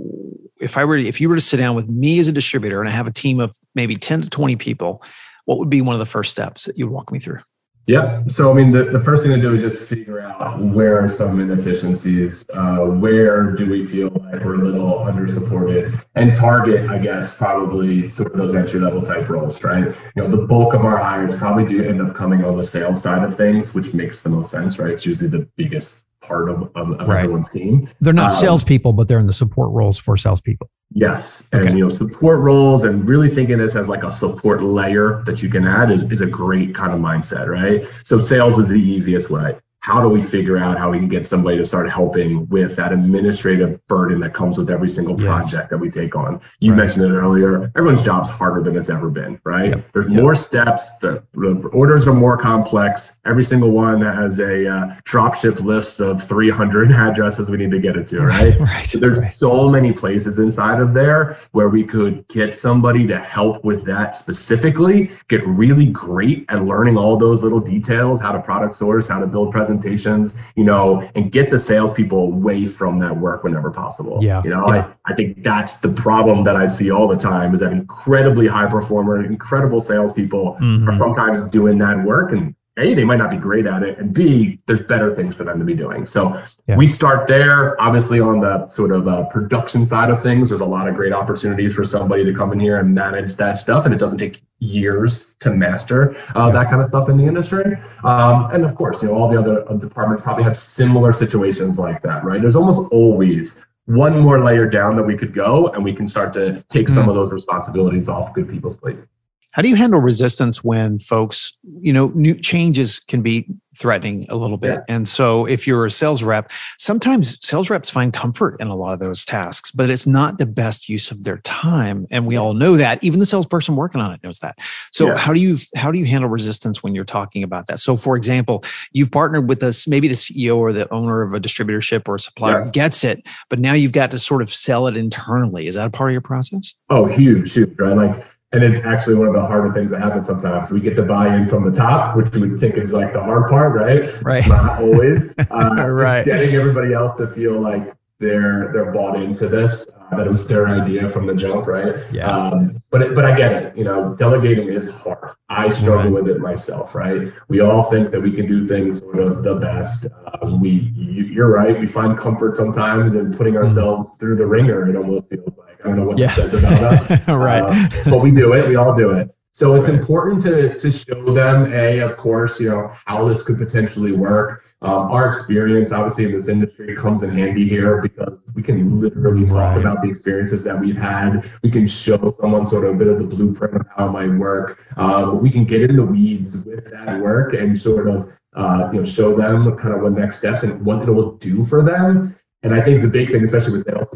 if 0.60 0.76
I 0.76 0.84
were, 0.84 0.96
if 0.96 1.20
you 1.20 1.28
were 1.28 1.34
to 1.34 1.40
sit 1.40 1.56
down 1.56 1.74
with 1.74 1.88
me 1.88 2.18
as 2.18 2.28
a 2.28 2.32
distributor 2.32 2.80
and 2.80 2.88
I 2.88 2.92
have 2.92 3.06
a 3.06 3.12
team 3.12 3.40
of 3.40 3.56
maybe 3.74 3.96
10 3.96 4.22
to 4.22 4.30
20 4.30 4.56
people, 4.56 5.02
what 5.44 5.58
would 5.58 5.70
be 5.70 5.80
one 5.80 5.94
of 5.94 5.98
the 5.98 6.06
first 6.06 6.30
steps 6.30 6.64
that 6.64 6.78
you 6.78 6.86
would 6.86 6.92
walk 6.92 7.12
me 7.12 7.18
through? 7.18 7.40
Yeah. 7.86 8.22
So, 8.28 8.50
I 8.50 8.54
mean, 8.54 8.72
the, 8.72 8.84
the 8.84 9.00
first 9.00 9.24
thing 9.24 9.34
to 9.34 9.40
do 9.40 9.54
is 9.54 9.60
just 9.60 9.84
figure 9.86 10.18
out 10.18 10.58
where 10.58 11.04
are 11.04 11.08
some 11.08 11.38
inefficiencies, 11.38 12.48
uh, 12.54 12.78
where 12.78 13.50
do 13.50 13.68
we 13.68 13.86
feel 13.86 14.08
like 14.08 14.42
we're 14.42 14.54
a 14.54 14.64
little 14.64 15.00
under 15.00 15.28
supported, 15.28 16.00
and 16.14 16.34
target, 16.34 16.88
I 16.88 16.96
guess, 16.96 17.36
probably 17.36 18.08
sort 18.08 18.32
of 18.32 18.38
those 18.38 18.54
entry 18.54 18.80
level 18.80 19.02
type 19.02 19.28
roles, 19.28 19.62
right? 19.62 19.94
You 20.16 20.22
know, 20.22 20.30
the 20.30 20.46
bulk 20.46 20.72
of 20.72 20.82
our 20.86 20.96
hires 20.96 21.36
probably 21.36 21.66
do 21.66 21.84
end 21.84 22.00
up 22.00 22.14
coming 22.14 22.42
on 22.42 22.56
the 22.56 22.62
sales 22.62 23.02
side 23.02 23.22
of 23.22 23.36
things, 23.36 23.74
which 23.74 23.92
makes 23.92 24.22
the 24.22 24.30
most 24.30 24.50
sense, 24.50 24.78
right? 24.78 24.92
It's 24.92 25.04
usually 25.04 25.28
the 25.28 25.46
biggest 25.56 26.06
part 26.26 26.48
of, 26.48 26.70
of, 26.74 26.92
of 27.00 27.08
right. 27.08 27.24
everyone's 27.24 27.50
team. 27.50 27.88
They're 28.00 28.12
not 28.12 28.30
um, 28.30 28.36
salespeople, 28.36 28.92
but 28.92 29.08
they're 29.08 29.20
in 29.20 29.26
the 29.26 29.32
support 29.32 29.72
roles 29.72 29.98
for 29.98 30.16
salespeople. 30.16 30.70
Yes, 30.90 31.48
and 31.52 31.62
okay. 31.62 31.76
you 31.76 31.84
know 31.84 31.88
support 31.88 32.40
roles 32.40 32.84
and 32.84 33.08
really 33.08 33.28
thinking 33.28 33.58
this 33.58 33.74
as 33.74 33.88
like 33.88 34.04
a 34.04 34.12
support 34.12 34.62
layer 34.62 35.22
that 35.26 35.42
you 35.42 35.48
can 35.48 35.66
add 35.66 35.90
is 35.90 36.10
is 36.10 36.20
a 36.20 36.26
great 36.26 36.74
kind 36.74 36.92
of 36.92 37.00
mindset, 37.00 37.48
right? 37.48 37.84
So 38.04 38.20
sales 38.20 38.58
is 38.58 38.68
the 38.68 38.80
easiest 38.80 39.30
way 39.30 39.56
how 39.84 40.00
do 40.00 40.08
we 40.08 40.22
figure 40.22 40.56
out 40.56 40.78
how 40.78 40.88
we 40.90 40.98
can 40.98 41.10
get 41.10 41.26
somebody 41.26 41.58
to 41.58 41.64
start 41.64 41.90
helping 41.90 42.48
with 42.48 42.74
that 42.74 42.90
administrative 42.90 43.86
burden 43.86 44.18
that 44.18 44.32
comes 44.32 44.56
with 44.56 44.70
every 44.70 44.88
single 44.88 45.14
project 45.14 45.64
yes. 45.64 45.68
that 45.68 45.76
we 45.76 45.90
take 45.90 46.16
on? 46.16 46.40
You 46.60 46.70
right. 46.70 46.78
mentioned 46.78 47.04
it 47.04 47.14
earlier. 47.14 47.70
Everyone's 47.76 48.02
job's 48.02 48.30
harder 48.30 48.62
than 48.62 48.78
it's 48.78 48.88
ever 48.88 49.10
been, 49.10 49.38
right? 49.44 49.68
Yep. 49.68 49.92
There's 49.92 50.08
yep. 50.08 50.22
more 50.22 50.34
steps. 50.34 50.96
The, 51.00 51.22
the, 51.34 51.68
orders 51.74 52.08
are 52.08 52.14
more 52.14 52.38
complex. 52.38 53.20
Every 53.26 53.44
single 53.44 53.72
one 53.72 54.00
has 54.00 54.38
a 54.38 54.66
uh, 54.66 54.96
drop 55.04 55.34
ship 55.34 55.60
list 55.60 56.00
of 56.00 56.22
300 56.22 56.90
addresses 56.92 57.50
we 57.50 57.58
need 57.58 57.70
to 57.72 57.78
get 57.78 57.94
it 57.94 58.08
to, 58.08 58.22
right? 58.22 58.58
right. 58.60 58.86
So 58.86 58.98
there's 58.98 59.20
right. 59.20 59.32
so 59.32 59.68
many 59.68 59.92
places 59.92 60.38
inside 60.38 60.80
of 60.80 60.94
there 60.94 61.36
where 61.52 61.68
we 61.68 61.84
could 61.84 62.26
get 62.28 62.56
somebody 62.56 63.06
to 63.08 63.18
help 63.18 63.62
with 63.64 63.84
that 63.84 64.16
specifically, 64.16 65.10
get 65.28 65.46
really 65.46 65.90
great 65.90 66.46
at 66.48 66.64
learning 66.64 66.96
all 66.96 67.18
those 67.18 67.42
little 67.42 67.60
details, 67.60 68.18
how 68.18 68.32
to 68.32 68.40
product 68.40 68.76
source, 68.76 69.06
how 69.08 69.20
to 69.20 69.26
build 69.26 69.52
presentations 69.52 69.73
presentations, 69.80 70.36
you 70.56 70.64
know, 70.64 71.08
and 71.14 71.32
get 71.32 71.50
the 71.50 71.58
salespeople 71.58 72.18
away 72.18 72.66
from 72.66 72.98
that 73.00 73.16
work 73.16 73.44
whenever 73.44 73.70
possible. 73.70 74.18
Yeah. 74.22 74.42
You 74.44 74.50
know, 74.50 74.62
yeah. 74.68 74.92
I, 75.04 75.12
I 75.12 75.14
think 75.14 75.42
that's 75.42 75.80
the 75.80 75.88
problem 75.88 76.44
that 76.44 76.56
I 76.56 76.66
see 76.66 76.90
all 76.90 77.08
the 77.08 77.16
time 77.16 77.54
is 77.54 77.60
that 77.60 77.72
incredibly 77.72 78.46
high 78.46 78.66
performer, 78.66 79.24
incredible 79.24 79.80
salespeople 79.80 80.56
mm-hmm. 80.60 80.88
are 80.88 80.94
sometimes 80.94 81.42
doing 81.42 81.78
that 81.78 82.04
work 82.04 82.32
and 82.32 82.54
a, 82.76 82.94
they 82.94 83.04
might 83.04 83.18
not 83.18 83.30
be 83.30 83.36
great 83.36 83.66
at 83.66 83.82
it, 83.82 83.98
and 83.98 84.12
B, 84.12 84.58
there's 84.66 84.82
better 84.82 85.14
things 85.14 85.36
for 85.36 85.44
them 85.44 85.58
to 85.58 85.64
be 85.64 85.74
doing. 85.74 86.04
So 86.04 86.42
yeah. 86.66 86.76
we 86.76 86.86
start 86.86 87.28
there. 87.28 87.80
Obviously, 87.80 88.18
on 88.18 88.40
the 88.40 88.68
sort 88.68 88.90
of 88.90 89.06
uh, 89.06 89.24
production 89.26 89.86
side 89.86 90.10
of 90.10 90.22
things, 90.22 90.48
there's 90.48 90.60
a 90.60 90.66
lot 90.66 90.88
of 90.88 90.96
great 90.96 91.12
opportunities 91.12 91.74
for 91.74 91.84
somebody 91.84 92.24
to 92.24 92.34
come 92.34 92.52
in 92.52 92.58
here 92.58 92.78
and 92.78 92.92
manage 92.92 93.36
that 93.36 93.58
stuff, 93.58 93.84
and 93.84 93.94
it 93.94 93.98
doesn't 93.98 94.18
take 94.18 94.42
years 94.58 95.36
to 95.36 95.50
master 95.50 96.16
uh, 96.34 96.46
yeah. 96.46 96.52
that 96.52 96.68
kind 96.68 96.80
of 96.80 96.88
stuff 96.88 97.08
in 97.08 97.16
the 97.16 97.24
industry. 97.24 97.76
Um, 98.02 98.50
and 98.52 98.64
of 98.64 98.74
course, 98.74 99.02
you 99.02 99.08
know, 99.08 99.14
all 99.14 99.28
the 99.30 99.38
other 99.38 99.70
uh, 99.70 99.74
departments 99.74 100.22
probably 100.22 100.44
have 100.44 100.56
similar 100.56 101.12
situations 101.12 101.78
like 101.78 102.02
that, 102.02 102.24
right? 102.24 102.40
There's 102.40 102.56
almost 102.56 102.92
always 102.92 103.64
one 103.86 104.18
more 104.18 104.42
layer 104.42 104.68
down 104.68 104.96
that 104.96 105.02
we 105.02 105.16
could 105.16 105.34
go, 105.34 105.68
and 105.68 105.84
we 105.84 105.92
can 105.92 106.08
start 106.08 106.32
to 106.32 106.64
take 106.70 106.86
mm-hmm. 106.86 106.94
some 106.94 107.08
of 107.08 107.14
those 107.14 107.32
responsibilities 107.32 108.08
off 108.08 108.32
good 108.34 108.48
people's 108.48 108.78
plates. 108.78 109.06
How 109.54 109.62
do 109.62 109.68
you 109.68 109.76
handle 109.76 110.00
resistance 110.00 110.64
when 110.64 110.98
folks, 110.98 111.56
you 111.80 111.92
know, 111.92 112.10
new 112.14 112.34
changes 112.34 112.98
can 112.98 113.22
be 113.22 113.48
threatening 113.76 114.24
a 114.28 114.36
little 114.36 114.56
bit. 114.56 114.74
Yeah. 114.88 114.94
And 114.94 115.08
so 115.08 115.46
if 115.46 115.66
you're 115.66 115.84
a 115.84 115.90
sales 115.90 116.22
rep, 116.22 116.50
sometimes 116.78 117.44
sales 117.46 117.70
reps 117.70 117.90
find 117.90 118.12
comfort 118.12 118.56
in 118.60 118.68
a 118.68 118.76
lot 118.76 118.92
of 118.92 119.00
those 119.00 119.24
tasks, 119.24 119.70
but 119.70 119.90
it's 119.90 120.06
not 120.06 120.38
the 120.38 120.46
best 120.46 120.88
use 120.88 121.10
of 121.10 121.24
their 121.24 121.38
time. 121.38 122.06
And 122.10 122.26
we 122.26 122.36
all 122.36 122.54
know 122.54 122.76
that. 122.76 123.02
Even 123.02 123.20
the 123.20 123.26
salesperson 123.26 123.76
working 123.76 124.00
on 124.00 124.12
it 124.12 124.22
knows 124.22 124.38
that. 124.40 124.56
So 124.92 125.06
yeah. 125.06 125.16
how 125.16 125.32
do 125.32 125.40
you 125.40 125.56
how 125.76 125.90
do 125.90 125.98
you 125.98 126.06
handle 126.06 126.30
resistance 126.30 126.82
when 126.82 126.94
you're 126.94 127.04
talking 127.04 127.42
about 127.42 127.66
that? 127.66 127.80
So 127.80 127.96
for 127.96 128.16
example, 128.16 128.64
you've 128.92 129.10
partnered 129.10 129.48
with 129.48 129.62
us, 129.62 129.86
maybe 129.88 130.08
the 130.08 130.14
CEO 130.14 130.56
or 130.56 130.72
the 130.72 130.92
owner 130.92 131.22
of 131.22 131.34
a 131.34 131.40
distributorship 131.40 132.08
or 132.08 132.16
a 132.16 132.20
supplier 132.20 132.64
yeah. 132.64 132.70
gets 132.70 133.04
it, 133.04 133.22
but 133.50 133.58
now 133.58 133.72
you've 133.72 133.92
got 133.92 134.10
to 134.12 134.18
sort 134.18 134.42
of 134.42 134.52
sell 134.52 134.86
it 134.86 134.96
internally. 134.96 135.66
Is 135.66 135.74
that 135.74 135.86
a 135.86 135.90
part 135.90 136.10
of 136.10 136.12
your 136.12 136.20
process? 136.20 136.74
Oh, 136.90 137.06
huge, 137.06 137.52
huge, 137.52 137.76
right? 137.78 137.96
Like 137.96 138.24
and 138.54 138.62
it's 138.62 138.86
actually 138.86 139.16
one 139.16 139.26
of 139.26 139.34
the 139.34 139.40
harder 139.40 139.72
things 139.72 139.90
that 139.90 140.00
happen 140.00 140.22
sometimes. 140.22 140.70
We 140.70 140.80
get 140.80 140.94
the 140.94 141.02
buy-in 141.02 141.48
from 141.48 141.68
the 141.68 141.76
top, 141.76 142.16
which 142.16 142.30
we 142.30 142.56
think 142.56 142.76
is 142.76 142.92
like 142.92 143.12
the 143.12 143.20
hard 143.20 143.48
part, 143.50 143.74
right? 143.74 144.22
Right. 144.22 144.46
Not 144.46 144.80
always. 144.80 145.34
Uh, 145.50 145.88
right. 145.88 146.24
Getting 146.24 146.54
everybody 146.54 146.94
else 146.94 147.14
to 147.14 147.28
feel 147.28 147.60
like 147.60 147.94
they're 148.18 148.70
they're 148.72 148.92
bought 148.92 149.20
into 149.20 149.46
this, 149.48 149.94
uh, 150.10 150.16
that 150.16 150.26
it 150.26 150.30
was 150.30 150.46
their 150.48 150.68
idea 150.68 151.08
from 151.08 151.26
the 151.26 151.34
jump, 151.34 151.66
right? 151.66 151.96
Yeah. 152.12 152.28
Um, 152.28 152.82
but 152.90 153.02
it, 153.02 153.14
but 153.14 153.24
I 153.24 153.36
get 153.36 153.52
it. 153.52 153.76
You 153.76 153.84
know, 153.84 154.14
delegating 154.14 154.68
is 154.68 154.94
hard. 154.96 155.34
I 155.48 155.68
struggle 155.70 156.10
right. 156.10 156.22
with 156.22 156.28
it 156.28 156.40
myself, 156.40 156.94
right? 156.94 157.32
We 157.48 157.60
all 157.60 157.84
think 157.84 158.10
that 158.10 158.20
we 158.20 158.32
can 158.32 158.46
do 158.46 158.66
things 158.66 159.00
sort 159.00 159.18
of 159.18 159.42
the 159.42 159.56
best. 159.56 160.06
Um, 160.40 160.60
we, 160.60 160.92
you, 160.96 161.42
are 161.42 161.50
right. 161.50 161.78
We 161.78 161.86
find 161.86 162.18
comfort 162.18 162.56
sometimes 162.56 163.14
in 163.14 163.36
putting 163.36 163.54
mm-hmm. 163.54 163.64
ourselves 163.64 164.18
through 164.18 164.36
the 164.36 164.46
ringer. 164.46 164.88
It 164.88 164.96
almost 164.96 165.28
feels 165.28 165.52
like 165.58 165.63
I 165.84 165.88
don't 165.88 165.96
know 165.96 166.04
what 166.04 166.18
yeah. 166.18 166.28
that 166.28 166.34
says 166.34 166.54
about 166.54 166.82
us. 166.82 167.10
right. 167.28 167.62
Uh, 167.62 168.10
but 168.10 168.22
we 168.22 168.30
do 168.30 168.54
it. 168.54 168.66
We 168.66 168.76
all 168.76 168.96
do 168.96 169.10
it. 169.10 169.34
So 169.52 169.76
it's 169.76 169.88
important 169.88 170.40
to 170.42 170.76
to 170.78 170.90
show 170.90 171.32
them, 171.32 171.72
a, 171.72 172.00
of 172.00 172.16
course, 172.16 172.58
you 172.58 172.70
know 172.70 172.90
how 173.04 173.28
this 173.28 173.44
could 173.44 173.58
potentially 173.58 174.12
work. 174.12 174.64
Um, 174.82 175.10
our 175.12 175.28
experience, 175.28 175.92
obviously, 175.92 176.24
in 176.24 176.32
this 176.32 176.48
industry 176.48 176.96
comes 176.96 177.22
in 177.22 177.30
handy 177.30 177.68
here 177.68 178.02
because 178.02 178.38
we 178.54 178.62
can 178.62 179.00
literally 179.00 179.46
talk 179.46 179.58
right. 179.58 179.78
about 179.78 180.02
the 180.02 180.10
experiences 180.10 180.64
that 180.64 180.78
we've 180.78 180.96
had. 180.96 181.48
We 181.62 181.70
can 181.70 181.86
show 181.86 182.32
someone 182.32 182.66
sort 182.66 182.84
of 182.84 182.96
a 182.96 182.98
bit 182.98 183.06
of 183.06 183.18
the 183.18 183.24
blueprint 183.24 183.76
of 183.76 183.86
how 183.96 184.08
it 184.08 184.10
might 184.10 184.38
work. 184.38 184.84
Uh, 184.96 185.30
we 185.40 185.50
can 185.50 185.64
get 185.64 185.82
in 185.82 185.96
the 185.96 186.04
weeds 186.04 186.66
with 186.66 186.90
that 186.90 187.20
work 187.20 187.54
and 187.54 187.78
sort 187.78 188.08
of 188.08 188.32
uh, 188.56 188.90
you 188.92 188.98
know 188.98 189.04
show 189.04 189.36
them 189.36 189.76
kind 189.78 189.94
of 189.94 190.02
what 190.02 190.12
next 190.12 190.38
steps 190.38 190.64
and 190.64 190.84
what 190.84 191.08
it 191.08 191.12
will 191.12 191.32
do 191.36 191.64
for 191.64 191.82
them. 191.84 192.36
And 192.64 192.74
I 192.74 192.82
think 192.82 193.02
the 193.02 193.08
big 193.08 193.30
thing, 193.30 193.44
especially 193.44 193.74
with 193.74 193.84
sales 193.84 194.08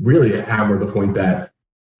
really 0.00 0.40
hammer 0.40 0.78
the 0.78 0.90
point 0.90 1.14
that 1.14 1.50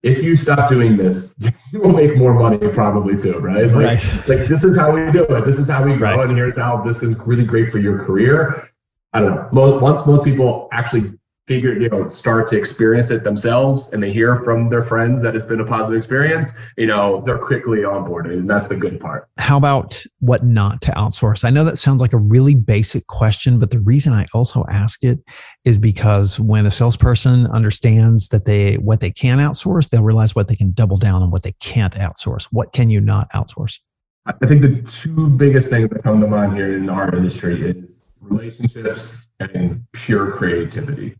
if 0.03 0.23
you 0.23 0.35
stop 0.35 0.69
doing 0.69 0.97
this, 0.97 1.35
you 1.71 1.79
will 1.79 1.93
make 1.93 2.17
more 2.17 2.33
money 2.33 2.57
probably 2.73 3.17
too, 3.17 3.37
right? 3.39 3.65
Like, 3.67 3.75
right. 3.75 4.27
like 4.27 4.47
this 4.47 4.63
is 4.63 4.77
how 4.77 4.91
we 4.91 5.11
do 5.11 5.23
it. 5.23 5.45
This 5.45 5.59
is 5.59 5.69
how 5.69 5.83
we 5.83 5.95
grow, 5.95 6.17
right. 6.17 6.27
and 6.27 6.37
here's 6.37 6.55
how 6.55 6.81
this 6.81 7.03
is 7.03 7.17
really 7.19 7.45
great 7.45 7.71
for 7.71 7.77
your 7.77 8.03
career. 8.05 8.69
I 9.13 9.19
don't 9.19 9.35
know. 9.35 9.49
Most, 9.51 9.81
once 9.81 10.07
most 10.07 10.23
people 10.23 10.69
actually 10.71 11.13
figure, 11.47 11.73
you 11.73 11.89
know, 11.89 12.07
start 12.07 12.47
to 12.47 12.57
experience 12.57 13.09
it 13.09 13.23
themselves 13.23 13.91
and 13.91 14.01
they 14.01 14.11
hear 14.11 14.37
from 14.43 14.69
their 14.69 14.83
friends 14.83 15.21
that 15.23 15.35
it's 15.35 15.45
been 15.45 15.59
a 15.59 15.65
positive 15.65 15.97
experience, 15.97 16.57
you 16.77 16.85
know, 16.85 17.21
they're 17.25 17.39
quickly 17.39 17.83
on 17.83 18.05
board. 18.05 18.27
And 18.27 18.49
that's 18.49 18.67
the 18.67 18.75
good 18.75 18.99
part. 18.99 19.27
How 19.37 19.57
about 19.57 20.01
what 20.19 20.43
not 20.43 20.81
to 20.83 20.91
outsource? 20.91 21.43
I 21.43 21.49
know 21.49 21.63
that 21.63 21.77
sounds 21.77 21.99
like 21.99 22.13
a 22.13 22.17
really 22.17 22.55
basic 22.55 23.07
question, 23.07 23.59
but 23.59 23.71
the 23.71 23.79
reason 23.79 24.13
I 24.13 24.27
also 24.33 24.65
ask 24.69 25.03
it 25.03 25.19
is 25.65 25.77
because 25.77 26.39
when 26.39 26.65
a 26.65 26.71
salesperson 26.71 27.47
understands 27.47 28.29
that 28.29 28.45
they 28.45 28.75
what 28.75 28.99
they 28.99 29.11
can 29.11 29.39
outsource, 29.39 29.89
they'll 29.89 30.03
realize 30.03 30.35
what 30.35 30.47
they 30.47 30.55
can 30.55 30.71
double 30.71 30.97
down 30.97 31.23
on 31.23 31.31
what 31.31 31.43
they 31.43 31.53
can't 31.53 31.95
outsource. 31.95 32.47
What 32.51 32.71
can 32.71 32.89
you 32.89 33.01
not 33.01 33.31
outsource? 33.33 33.79
I 34.27 34.45
think 34.45 34.61
the 34.61 34.81
two 34.83 35.29
biggest 35.29 35.69
things 35.69 35.89
that 35.89 36.03
come 36.03 36.21
to 36.21 36.27
mind 36.27 36.53
here 36.53 36.77
in 36.77 36.89
our 36.89 37.13
industry 37.15 37.71
is 37.71 38.13
relationships 38.21 39.29
and 39.39 39.83
pure 39.93 40.31
creativity 40.31 41.15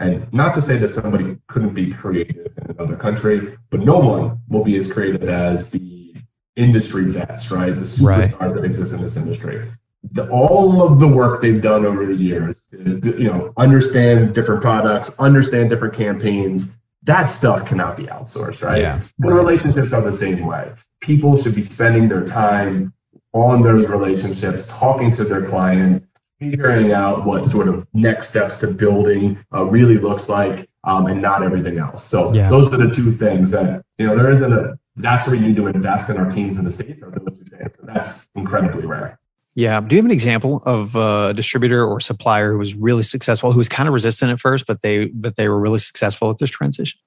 And 0.00 0.32
not 0.32 0.54
to 0.54 0.62
say 0.62 0.78
that 0.78 0.88
somebody 0.88 1.36
couldn't 1.46 1.74
be 1.74 1.92
creative 1.92 2.46
in 2.56 2.70
another 2.70 2.96
country, 2.96 3.58
but 3.68 3.80
no 3.80 3.98
one 3.98 4.40
will 4.48 4.64
be 4.64 4.76
as 4.76 4.90
creative 4.90 5.28
as 5.28 5.70
the 5.70 6.14
industry 6.56 7.04
vets, 7.04 7.50
right? 7.50 7.74
The 7.74 7.82
superstars 7.82 8.40
right. 8.40 8.54
that 8.54 8.64
exist 8.64 8.94
in 8.94 9.02
this 9.02 9.16
industry. 9.16 9.70
The, 10.12 10.26
all 10.30 10.82
of 10.82 11.00
the 11.00 11.06
work 11.06 11.42
they've 11.42 11.60
done 11.60 11.84
over 11.84 12.06
the 12.06 12.14
years, 12.14 12.62
uh, 12.74 12.78
you 12.78 13.24
know, 13.24 13.52
understand 13.58 14.34
different 14.34 14.62
products, 14.62 15.14
understand 15.18 15.68
different 15.68 15.92
campaigns. 15.92 16.70
That 17.02 17.26
stuff 17.26 17.66
cannot 17.66 17.98
be 17.98 18.04
outsourced, 18.04 18.62
right? 18.62 18.80
Yeah. 18.80 19.02
And 19.20 19.34
relationships 19.34 19.92
are 19.92 20.02
the 20.02 20.12
same 20.12 20.46
way. 20.46 20.72
People 21.00 21.40
should 21.42 21.54
be 21.54 21.62
spending 21.62 22.08
their 22.08 22.24
time 22.24 22.94
on 23.34 23.62
those 23.62 23.88
relationships, 23.88 24.66
talking 24.66 25.10
to 25.12 25.24
their 25.24 25.46
clients, 25.46 26.06
figuring 26.40 26.92
out 26.92 27.26
what 27.26 27.46
sort 27.46 27.68
of 27.68 27.86
next 27.92 28.30
steps 28.30 28.58
to 28.60 28.66
building 28.66 29.38
uh, 29.54 29.64
really 29.64 29.98
looks 29.98 30.28
like 30.28 30.68
um, 30.84 31.06
and 31.06 31.20
not 31.20 31.42
everything 31.42 31.78
else. 31.78 32.04
So 32.04 32.32
yeah. 32.32 32.48
those 32.48 32.72
are 32.72 32.78
the 32.78 32.90
two 32.90 33.12
things 33.12 33.50
that, 33.50 33.84
you 33.98 34.06
know, 34.06 34.16
there 34.16 34.32
isn't 34.32 34.52
a, 34.52 34.78
that's 34.96 35.26
where 35.26 35.36
we 35.36 35.46
need 35.46 35.56
to 35.56 35.66
invest 35.66 36.08
in 36.08 36.16
our 36.16 36.28
teams 36.28 36.58
in 36.58 36.64
the 36.64 36.72
States. 36.72 36.98
So 37.00 37.82
that's 37.82 38.30
incredibly 38.34 38.86
rare. 38.86 39.18
Yeah. 39.54 39.80
Do 39.80 39.94
you 39.94 39.98
have 40.00 40.06
an 40.06 40.12
example 40.12 40.62
of 40.64 40.96
a 40.96 41.34
distributor 41.34 41.84
or 41.84 42.00
supplier 42.00 42.52
who 42.52 42.58
was 42.58 42.74
really 42.74 43.02
successful, 43.02 43.52
who 43.52 43.58
was 43.58 43.68
kind 43.68 43.88
of 43.88 43.92
resistant 43.92 44.32
at 44.32 44.40
first, 44.40 44.66
but 44.66 44.80
they, 44.80 45.06
but 45.06 45.36
they 45.36 45.48
were 45.48 45.60
really 45.60 45.78
successful 45.78 46.30
at 46.30 46.38
this 46.38 46.50
transition? 46.50 46.98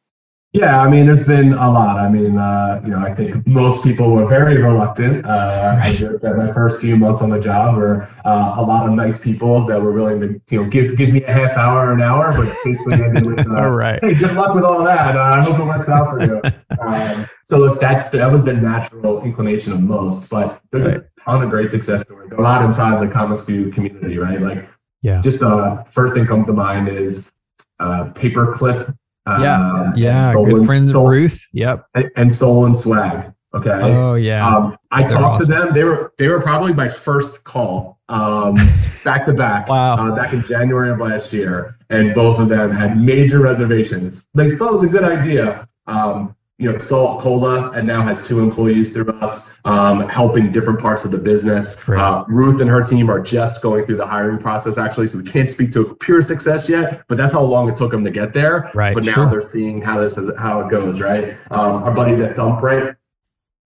Yeah, 0.53 0.79
I 0.81 0.87
mean, 0.87 1.07
there's 1.07 1.25
been 1.25 1.53
a 1.53 1.71
lot. 1.71 1.97
I 1.97 2.07
mean, 2.07 2.37
uh, 2.37 2.79
you 2.83 2.91
know, 2.91 2.99
I 2.99 3.15
think 3.15 3.47
most 3.47 3.83
people 3.83 4.11
were 4.11 4.27
very 4.27 4.61
reluctant. 4.61 5.25
Uh, 5.25 5.75
right. 5.79 6.21
My 6.21 6.53
first 6.53 6.79
few 6.79 6.95
months 6.95 7.23
on 7.23 7.31
the 7.31 7.39
job 7.39 7.75
were 7.75 8.07
uh, 8.23 8.53
a 8.57 8.61
lot 8.61 8.87
of 8.87 8.93
nice 8.93 9.19
people 9.19 9.65
that 9.65 9.81
were 9.81 9.91
willing 9.91 10.19
to, 10.19 10.39
you 10.49 10.61
know, 10.61 10.69
give 10.69 10.95
give 10.95 11.09
me 11.09 11.23
a 11.23 11.33
half 11.33 11.57
hour 11.57 11.87
or 11.87 11.93
an 11.93 12.03
hour, 12.03 12.33
but 12.33 12.55
basically 12.63 13.03
ended 13.03 13.25
with, 13.25 13.47
uh, 13.47 13.55
all 13.57 13.71
right. 13.71 13.99
hey, 14.03 14.13
good 14.13 14.33
luck 14.35 14.53
with 14.53 14.63
all 14.63 14.83
that. 14.83 15.15
Uh, 15.15 15.33
I 15.35 15.43
hope 15.43 15.59
it 15.59 15.65
works 15.65 15.89
out 15.89 16.11
for 16.11 16.23
you. 16.23 16.39
um, 16.79 17.25
so 17.45 17.57
look, 17.57 17.81
that's 17.81 18.11
that 18.11 18.31
was 18.31 18.45
the 18.45 18.53
natural 18.53 19.23
inclination 19.23 19.73
of 19.73 19.81
most, 19.81 20.29
but 20.29 20.61
there's 20.71 20.85
right. 20.85 20.97
a 20.97 21.05
ton 21.25 21.41
of 21.41 21.49
great 21.49 21.71
success 21.71 22.01
stories. 22.01 22.31
A 22.31 22.39
lot 22.39 22.63
inside 22.63 23.01
the 23.01 23.11
Common 23.11 23.37
commonsku 23.37 23.73
community, 23.73 24.19
right? 24.19 24.39
Like, 24.39 24.69
yeah. 25.01 25.19
Just 25.21 25.41
uh, 25.41 25.83
first 25.91 26.13
thing 26.13 26.27
comes 26.27 26.45
to 26.45 26.53
mind 26.53 26.89
is 26.89 27.33
uh, 27.79 28.11
paperclip 28.13 28.95
yeah, 29.27 29.59
uh, 29.59 29.91
yeah, 29.95 30.33
good 30.33 30.57
and, 30.57 30.65
friend 30.65 30.91
soul, 30.91 31.09
Ruth. 31.09 31.45
Yep, 31.53 31.87
and, 31.95 32.11
and, 32.15 32.33
Soul 32.33 32.65
and 32.65 32.77
Swag. 32.77 33.33
Okay. 33.53 33.69
Oh 33.69 34.15
yeah. 34.15 34.47
Um, 34.47 34.77
I 34.91 35.03
They're 35.03 35.17
talked 35.17 35.43
awesome. 35.43 35.53
to 35.53 35.61
them. 35.65 35.73
They 35.73 35.83
were 35.83 36.13
they 36.17 36.27
were 36.27 36.41
probably 36.41 36.73
my 36.73 36.87
first 36.87 37.43
call, 37.43 37.99
um, 38.09 38.55
back 39.03 39.25
to 39.25 39.33
back. 39.33 39.67
Wow. 39.67 39.95
Uh, 39.95 40.15
back 40.15 40.33
in 40.33 40.43
January 40.43 40.91
of 40.91 40.99
last 40.99 41.31
year, 41.31 41.77
and 41.89 42.15
both 42.15 42.39
of 42.39 42.49
them 42.49 42.71
had 42.71 42.99
major 42.99 43.39
reservations. 43.39 44.27
They 44.33 44.55
thought 44.55 44.69
it 44.69 44.73
was 44.73 44.83
a 44.83 44.87
good 44.87 45.03
idea. 45.03 45.67
Um, 45.85 46.35
you 46.63 46.71
know, 46.71 46.79
Salt 46.79 47.21
Cola 47.21 47.71
and 47.71 47.85
now 47.85 48.05
has 48.05 48.25
two 48.25 48.39
employees 48.39 48.93
through 48.93 49.11
us, 49.19 49.59
um, 49.65 50.07
helping 50.07 50.49
different 50.49 50.79
parts 50.79 51.03
of 51.03 51.11
the 51.11 51.17
business. 51.17 51.75
Uh, 51.89 52.23
Ruth 52.29 52.61
and 52.61 52.69
her 52.69 52.81
team 52.81 53.11
are 53.11 53.19
just 53.19 53.61
going 53.61 53.85
through 53.85 53.97
the 53.97 54.05
hiring 54.05 54.39
process, 54.39 54.77
actually. 54.77 55.07
So 55.07 55.17
we 55.17 55.25
can't 55.25 55.49
speak 55.49 55.73
to 55.73 55.97
pure 55.99 56.21
success 56.21 56.69
yet, 56.69 57.03
but 57.09 57.17
that's 57.17 57.33
how 57.33 57.43
long 57.43 57.67
it 57.69 57.75
took 57.75 57.91
them 57.91 58.05
to 58.05 58.11
get 58.11 58.33
there. 58.33 58.71
Right. 58.73 58.93
But 58.93 59.03
now 59.03 59.13
sure. 59.13 59.29
they're 59.29 59.41
seeing 59.41 59.81
how 59.81 60.01
this 60.01 60.17
is 60.17 60.31
how 60.37 60.61
it 60.61 60.71
goes. 60.71 61.01
Right. 61.01 61.37
Um, 61.51 61.83
our 61.83 61.93
buddies 61.93 62.21
at 62.21 62.37
Dumprint 62.37 62.95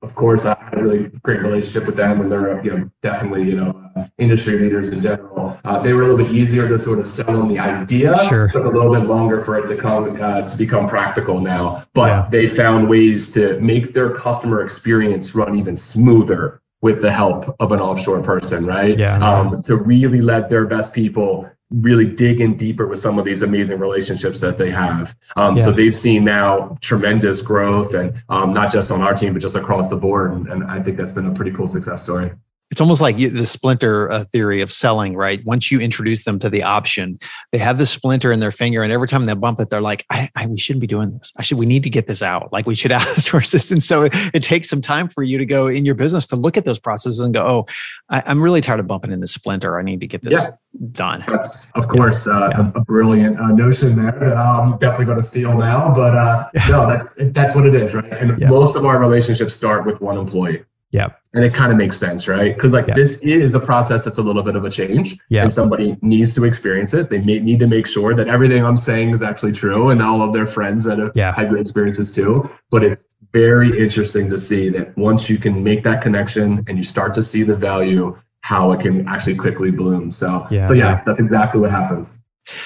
of 0.01 0.13
course, 0.13 0.45
I 0.45 0.55
had 0.59 0.77
a 0.77 0.83
really 0.83 1.09
great 1.23 1.41
relationship 1.41 1.87
with 1.87 1.95
them, 1.95 2.21
and 2.21 2.31
they're 2.31 2.63
you 2.63 2.71
know 2.71 2.91
definitely 3.01 3.43
you 3.43 3.55
know 3.55 3.91
uh, 3.95 4.07
industry 4.19 4.59
leaders 4.59 4.89
in 4.89 5.01
general. 5.01 5.59
Uh, 5.65 5.81
they 5.81 5.93
were 5.93 6.03
a 6.03 6.07
little 6.07 6.23
bit 6.23 6.35
easier 6.35 6.67
to 6.67 6.79
sort 6.79 6.99
of 6.99 7.07
sell 7.07 7.25
them 7.25 7.47
the 7.47 7.57
idea. 7.57 8.15
Sure. 8.27 8.45
It 8.45 8.51
took 8.51 8.65
a 8.65 8.69
little 8.69 8.93
bit 8.93 9.05
longer 9.05 9.43
for 9.43 9.57
it 9.57 9.67
to 9.67 9.75
come 9.75 10.21
uh, 10.21 10.41
to 10.43 10.57
become 10.57 10.87
practical 10.87 11.41
now, 11.41 11.85
but 11.93 12.07
yeah. 12.07 12.27
they 12.29 12.47
found 12.47 12.87
ways 12.87 13.31
to 13.33 13.59
make 13.59 13.93
their 13.93 14.15
customer 14.15 14.61
experience 14.61 15.33
run 15.33 15.57
even 15.57 15.75
smoother 15.75 16.61
with 16.81 17.01
the 17.01 17.11
help 17.11 17.55
of 17.59 17.71
an 17.71 17.79
offshore 17.79 18.21
person, 18.21 18.65
right? 18.65 18.97
Yeah. 18.97 19.17
Um, 19.17 19.61
to 19.63 19.75
really 19.75 20.21
let 20.21 20.49
their 20.49 20.65
best 20.65 20.93
people 20.93 21.49
really 21.69 22.05
dig 22.05 22.39
in 22.39 22.55
deeper 22.55 22.87
with 22.87 22.99
some 22.99 23.19
of 23.19 23.25
these 23.25 23.41
amazing 23.41 23.79
relationships 23.79 24.39
that 24.39 24.57
they 24.57 24.69
have. 24.69 25.15
Um, 25.35 25.57
yeah. 25.57 25.63
So 25.63 25.71
they've 25.71 25.95
seen 25.95 26.23
now 26.23 26.77
tremendous 26.81 27.41
growth, 27.41 27.93
and 27.93 28.23
um, 28.29 28.53
not 28.53 28.71
just 28.71 28.91
on 28.91 29.01
our 29.01 29.13
team, 29.13 29.33
but 29.33 29.41
just 29.41 29.55
across 29.55 29.89
the 29.89 29.97
board. 29.97 30.31
And, 30.31 30.47
and 30.47 30.63
I 30.63 30.81
think 30.81 30.97
that's 30.97 31.11
been 31.11 31.25
a 31.25 31.33
pretty 31.33 31.51
cool 31.51 31.67
success 31.67 32.03
story 32.03 32.31
it's 32.69 32.81
almost 32.81 33.01
like 33.01 33.17
the 33.17 33.45
splinter 33.45 34.11
uh, 34.11 34.25
theory 34.25 34.61
of 34.61 34.71
selling, 34.71 35.15
right? 35.15 35.43
Once 35.45 35.71
you 35.71 35.79
introduce 35.79 36.25
them 36.25 36.37
to 36.39 36.49
the 36.49 36.63
option, 36.63 37.17
they 37.51 37.57
have 37.57 37.77
the 37.77 37.85
splinter 37.85 38.31
in 38.31 38.41
their 38.41 38.51
finger, 38.51 38.83
and 38.83 38.91
every 38.91 39.07
time 39.07 39.25
they 39.25 39.33
bump 39.33 39.59
it, 39.61 39.69
they're 39.69 39.81
like, 39.81 40.05
I, 40.09 40.29
I, 40.35 40.47
"We 40.47 40.57
shouldn't 40.57 40.81
be 40.81 40.87
doing 40.87 41.11
this. 41.11 41.31
I 41.37 41.43
should. 41.43 41.57
We 41.57 41.65
need 41.65 41.83
to 41.83 41.89
get 41.89 42.07
this 42.07 42.21
out. 42.21 42.51
Like 42.51 42.67
we 42.67 42.75
should 42.75 42.91
outsource 42.91 43.51
this." 43.51 43.71
And 43.71 43.81
so 43.81 44.03
it, 44.03 44.13
it, 44.33 44.43
takes 44.43 44.69
some 44.69 44.81
time 44.81 45.07
for 45.07 45.23
you 45.23 45.37
to 45.37 45.45
go 45.45 45.67
in 45.67 45.85
your 45.85 45.95
business 45.95 46.27
to 46.27 46.35
look 46.35 46.57
at 46.57 46.65
those 46.65 46.79
processes 46.79 47.21
and 47.21 47.33
go, 47.33 47.45
"Oh, 47.47 47.65
I, 48.09 48.23
am 48.25 48.41
really 48.41 48.59
tired 48.59 48.81
of 48.81 48.87
bumping 48.87 49.11
in 49.11 49.21
the 49.21 49.27
splinter. 49.27 49.79
I 49.79 49.81
need 49.81 50.01
to 50.01 50.07
get 50.07 50.21
this 50.21 50.43
yeah. 50.43 50.51
done." 50.91 51.23
That's 51.25 51.71
of 51.71 51.87
course 51.87 52.27
uh, 52.27 52.49
yeah. 52.51 52.71
a, 52.75 52.79
a, 52.79 52.83
brilliant 52.83 53.39
uh, 53.39 53.47
notion 53.47 53.95
there 53.95 54.11
that 54.11 54.35
I'm 54.35 54.77
definitely 54.77 55.05
going 55.05 55.21
to 55.21 55.23
steal 55.23 55.57
now. 55.57 55.93
But 55.95 56.17
uh, 56.17 56.49
no, 56.69 56.85
that's 56.85 57.13
that's 57.33 57.55
what 57.55 57.65
it 57.65 57.75
is, 57.75 57.93
right? 57.93 58.11
And 58.11 58.37
most 58.49 58.75
of 58.75 58.85
our 58.85 58.99
relationships 58.99 59.53
start 59.53 59.85
with 59.85 60.01
one 60.01 60.17
employee. 60.17 60.63
Yeah. 60.91 61.09
And 61.33 61.43
it 61.43 61.53
kind 61.53 61.71
of 61.71 61.77
makes 61.77 61.97
sense, 61.97 62.27
right? 62.27 62.55
Because 62.55 62.71
like 62.71 62.87
yeah. 62.87 62.95
this 62.95 63.21
is 63.21 63.53
a 63.53 63.59
process 63.59 64.03
that's 64.03 64.17
a 64.17 64.21
little 64.21 64.43
bit 64.43 64.55
of 64.55 64.63
a 64.63 64.69
change. 64.69 65.17
Yeah. 65.29 65.43
And 65.43 65.53
somebody 65.53 65.97
needs 66.01 66.33
to 66.35 66.45
experience 66.45 66.93
it. 66.93 67.09
They 67.09 67.19
may 67.19 67.39
need 67.39 67.59
to 67.59 67.67
make 67.67 67.87
sure 67.87 68.15
that 68.15 68.27
everything 68.27 68.63
I'm 68.63 68.77
saying 68.77 69.11
is 69.11 69.21
actually 69.21 69.51
true 69.51 69.89
and 69.89 70.01
all 70.01 70.21
of 70.21 70.33
their 70.33 70.47
friends 70.47 70.85
that 70.85 70.97
have 70.97 71.11
yeah. 71.13 71.33
had 71.33 71.49
good 71.49 71.59
experiences 71.59 72.15
too. 72.15 72.49
But 72.71 72.83
it's 72.83 73.03
very 73.33 73.77
interesting 73.79 74.29
to 74.29 74.37
see 74.39 74.69
that 74.69 74.97
once 74.97 75.29
you 75.29 75.37
can 75.37 75.63
make 75.63 75.83
that 75.83 76.01
connection 76.01 76.63
and 76.67 76.77
you 76.77 76.83
start 76.83 77.13
to 77.15 77.23
see 77.23 77.43
the 77.43 77.55
value, 77.55 78.17
how 78.41 78.71
it 78.71 78.79
can 78.79 79.07
actually 79.07 79.35
quickly 79.35 79.71
bloom. 79.71 80.09
So 80.11 80.47
yeah, 80.49 80.63
so 80.63 80.73
yeah, 80.73 81.01
that's 81.05 81.19
exactly 81.19 81.59
what 81.59 81.71
happens. 81.71 82.13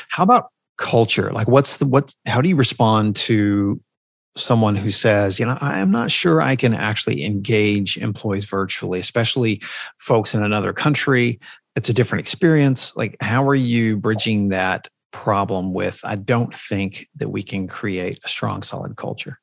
How 0.10 0.24
about 0.24 0.52
culture? 0.78 1.32
Like 1.32 1.48
what's 1.48 1.78
the 1.78 1.88
what 1.88 2.14
how 2.28 2.42
do 2.42 2.50
you 2.50 2.56
respond 2.56 3.16
to 3.18 3.82
someone 4.36 4.76
who 4.76 4.90
says, 4.90 5.40
you 5.40 5.46
know, 5.46 5.58
I'm 5.60 5.92
not 5.92 6.12
sure 6.12 6.42
I 6.42 6.56
can 6.56 6.74
actually 6.74 7.26
engage 7.26 7.98
employees 7.98 8.46
virtually, 8.46 9.00
especially 9.00 9.62
folks 10.00 10.34
in 10.34 10.44
another 10.44 10.74
country. 10.74 11.40
It's 11.76 11.90
a 11.90 11.94
different 11.94 12.22
experience. 12.22 12.96
Like, 12.96 13.18
how 13.22 13.48
are 13.48 13.56
you 13.56 13.98
bridging 13.98 14.50
that 14.50 14.88
problem 15.12 15.74
with, 15.74 16.00
I 16.04 16.16
don't 16.16 16.54
think 16.54 17.08
that 17.18 17.30
we 17.30 17.44
can 17.44 17.68
create 17.68 18.20
a 18.24 18.30
strong, 18.30 18.62
solid 18.64 18.96
culture? 18.96 19.40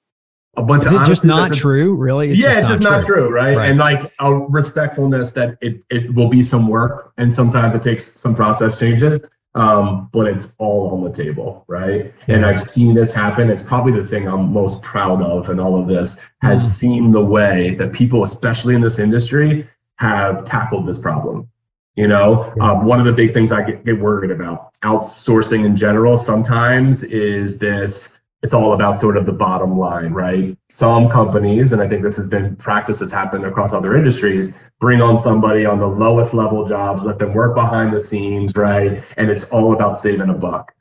A 0.56 0.62
bunch 0.62 0.86
Is 0.86 0.92
it 0.92 1.04
just 1.04 1.24
not 1.24 1.52
true, 1.52 1.94
really? 1.94 2.30
It's 2.30 2.40
yeah, 2.40 2.56
just 2.56 2.58
it's 2.58 2.68
just 2.68 2.82
not 2.82 3.04
true, 3.04 3.16
true 3.16 3.30
right? 3.30 3.56
right? 3.56 3.70
And 3.70 3.78
like 3.78 4.12
a 4.18 4.34
respectfulness 4.34 5.32
that 5.32 5.56
it, 5.60 5.82
it 5.88 6.12
will 6.14 6.28
be 6.28 6.42
some 6.42 6.66
work 6.66 7.12
and 7.16 7.32
sometimes 7.32 7.74
it 7.74 7.82
takes 7.82 8.04
some 8.04 8.34
process 8.34 8.78
changes 8.78 9.30
um, 9.58 10.08
but 10.12 10.28
it's 10.28 10.54
all 10.58 10.90
on 10.92 11.02
the 11.02 11.10
table, 11.10 11.64
right? 11.66 12.14
Yeah. 12.26 12.36
And 12.36 12.46
I've 12.46 12.62
seen 12.62 12.94
this 12.94 13.12
happen. 13.12 13.50
It's 13.50 13.62
probably 13.62 13.92
the 13.92 14.06
thing 14.06 14.28
I'm 14.28 14.52
most 14.52 14.82
proud 14.82 15.20
of 15.20 15.50
in 15.50 15.58
all 15.58 15.80
of 15.80 15.88
this 15.88 16.28
has 16.42 16.62
mm. 16.62 16.66
seen 16.66 17.10
the 17.10 17.20
way 17.20 17.74
that 17.74 17.92
people, 17.92 18.22
especially 18.22 18.76
in 18.76 18.80
this 18.80 19.00
industry, 19.00 19.68
have 19.96 20.44
tackled 20.44 20.86
this 20.86 20.98
problem. 20.98 21.48
You 21.96 22.06
know, 22.06 22.52
yeah. 22.56 22.70
um, 22.70 22.84
one 22.84 23.00
of 23.00 23.06
the 23.06 23.12
big 23.12 23.34
things 23.34 23.50
I 23.50 23.64
get, 23.64 23.84
get 23.84 23.98
worried 23.98 24.30
about 24.30 24.72
outsourcing 24.84 25.64
in 25.64 25.74
general 25.74 26.16
sometimes 26.16 27.02
is 27.02 27.58
this 27.58 28.17
it's 28.42 28.54
all 28.54 28.72
about 28.72 28.96
sort 28.96 29.16
of 29.16 29.26
the 29.26 29.32
bottom 29.32 29.76
line, 29.78 30.12
right? 30.12 30.56
Some 30.70 31.08
companies, 31.08 31.72
and 31.72 31.82
I 31.82 31.88
think 31.88 32.02
this 32.02 32.16
has 32.16 32.26
been 32.26 32.54
practice 32.54 33.00
that's 33.00 33.10
happened 33.10 33.44
across 33.44 33.72
other 33.72 33.96
industries, 33.96 34.56
bring 34.78 35.02
on 35.02 35.18
somebody 35.18 35.66
on 35.66 35.80
the 35.80 35.86
lowest 35.86 36.34
level 36.34 36.66
jobs, 36.66 37.04
let 37.04 37.18
them 37.18 37.34
work 37.34 37.56
behind 37.56 37.92
the 37.92 38.00
scenes, 38.00 38.52
right? 38.54 39.02
And 39.16 39.28
it's 39.28 39.52
all 39.52 39.72
about 39.72 39.98
saving 39.98 40.28
a 40.28 40.34
buck. 40.34 40.72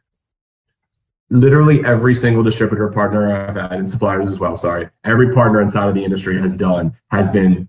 Literally 1.30 1.84
every 1.84 2.14
single 2.14 2.44
distributor 2.44 2.90
partner 2.90 3.48
I've 3.50 3.56
had 3.56 3.74
and 3.74 3.90
suppliers 3.90 4.30
as 4.30 4.40
well, 4.40 4.56
sorry, 4.56 4.90
every 5.04 5.32
partner 5.34 5.60
inside 5.60 5.90
of 5.90 5.96
the 5.96 6.04
industry 6.04 6.40
has 6.40 6.54
done 6.54 6.96
has 7.10 7.28
been 7.28 7.68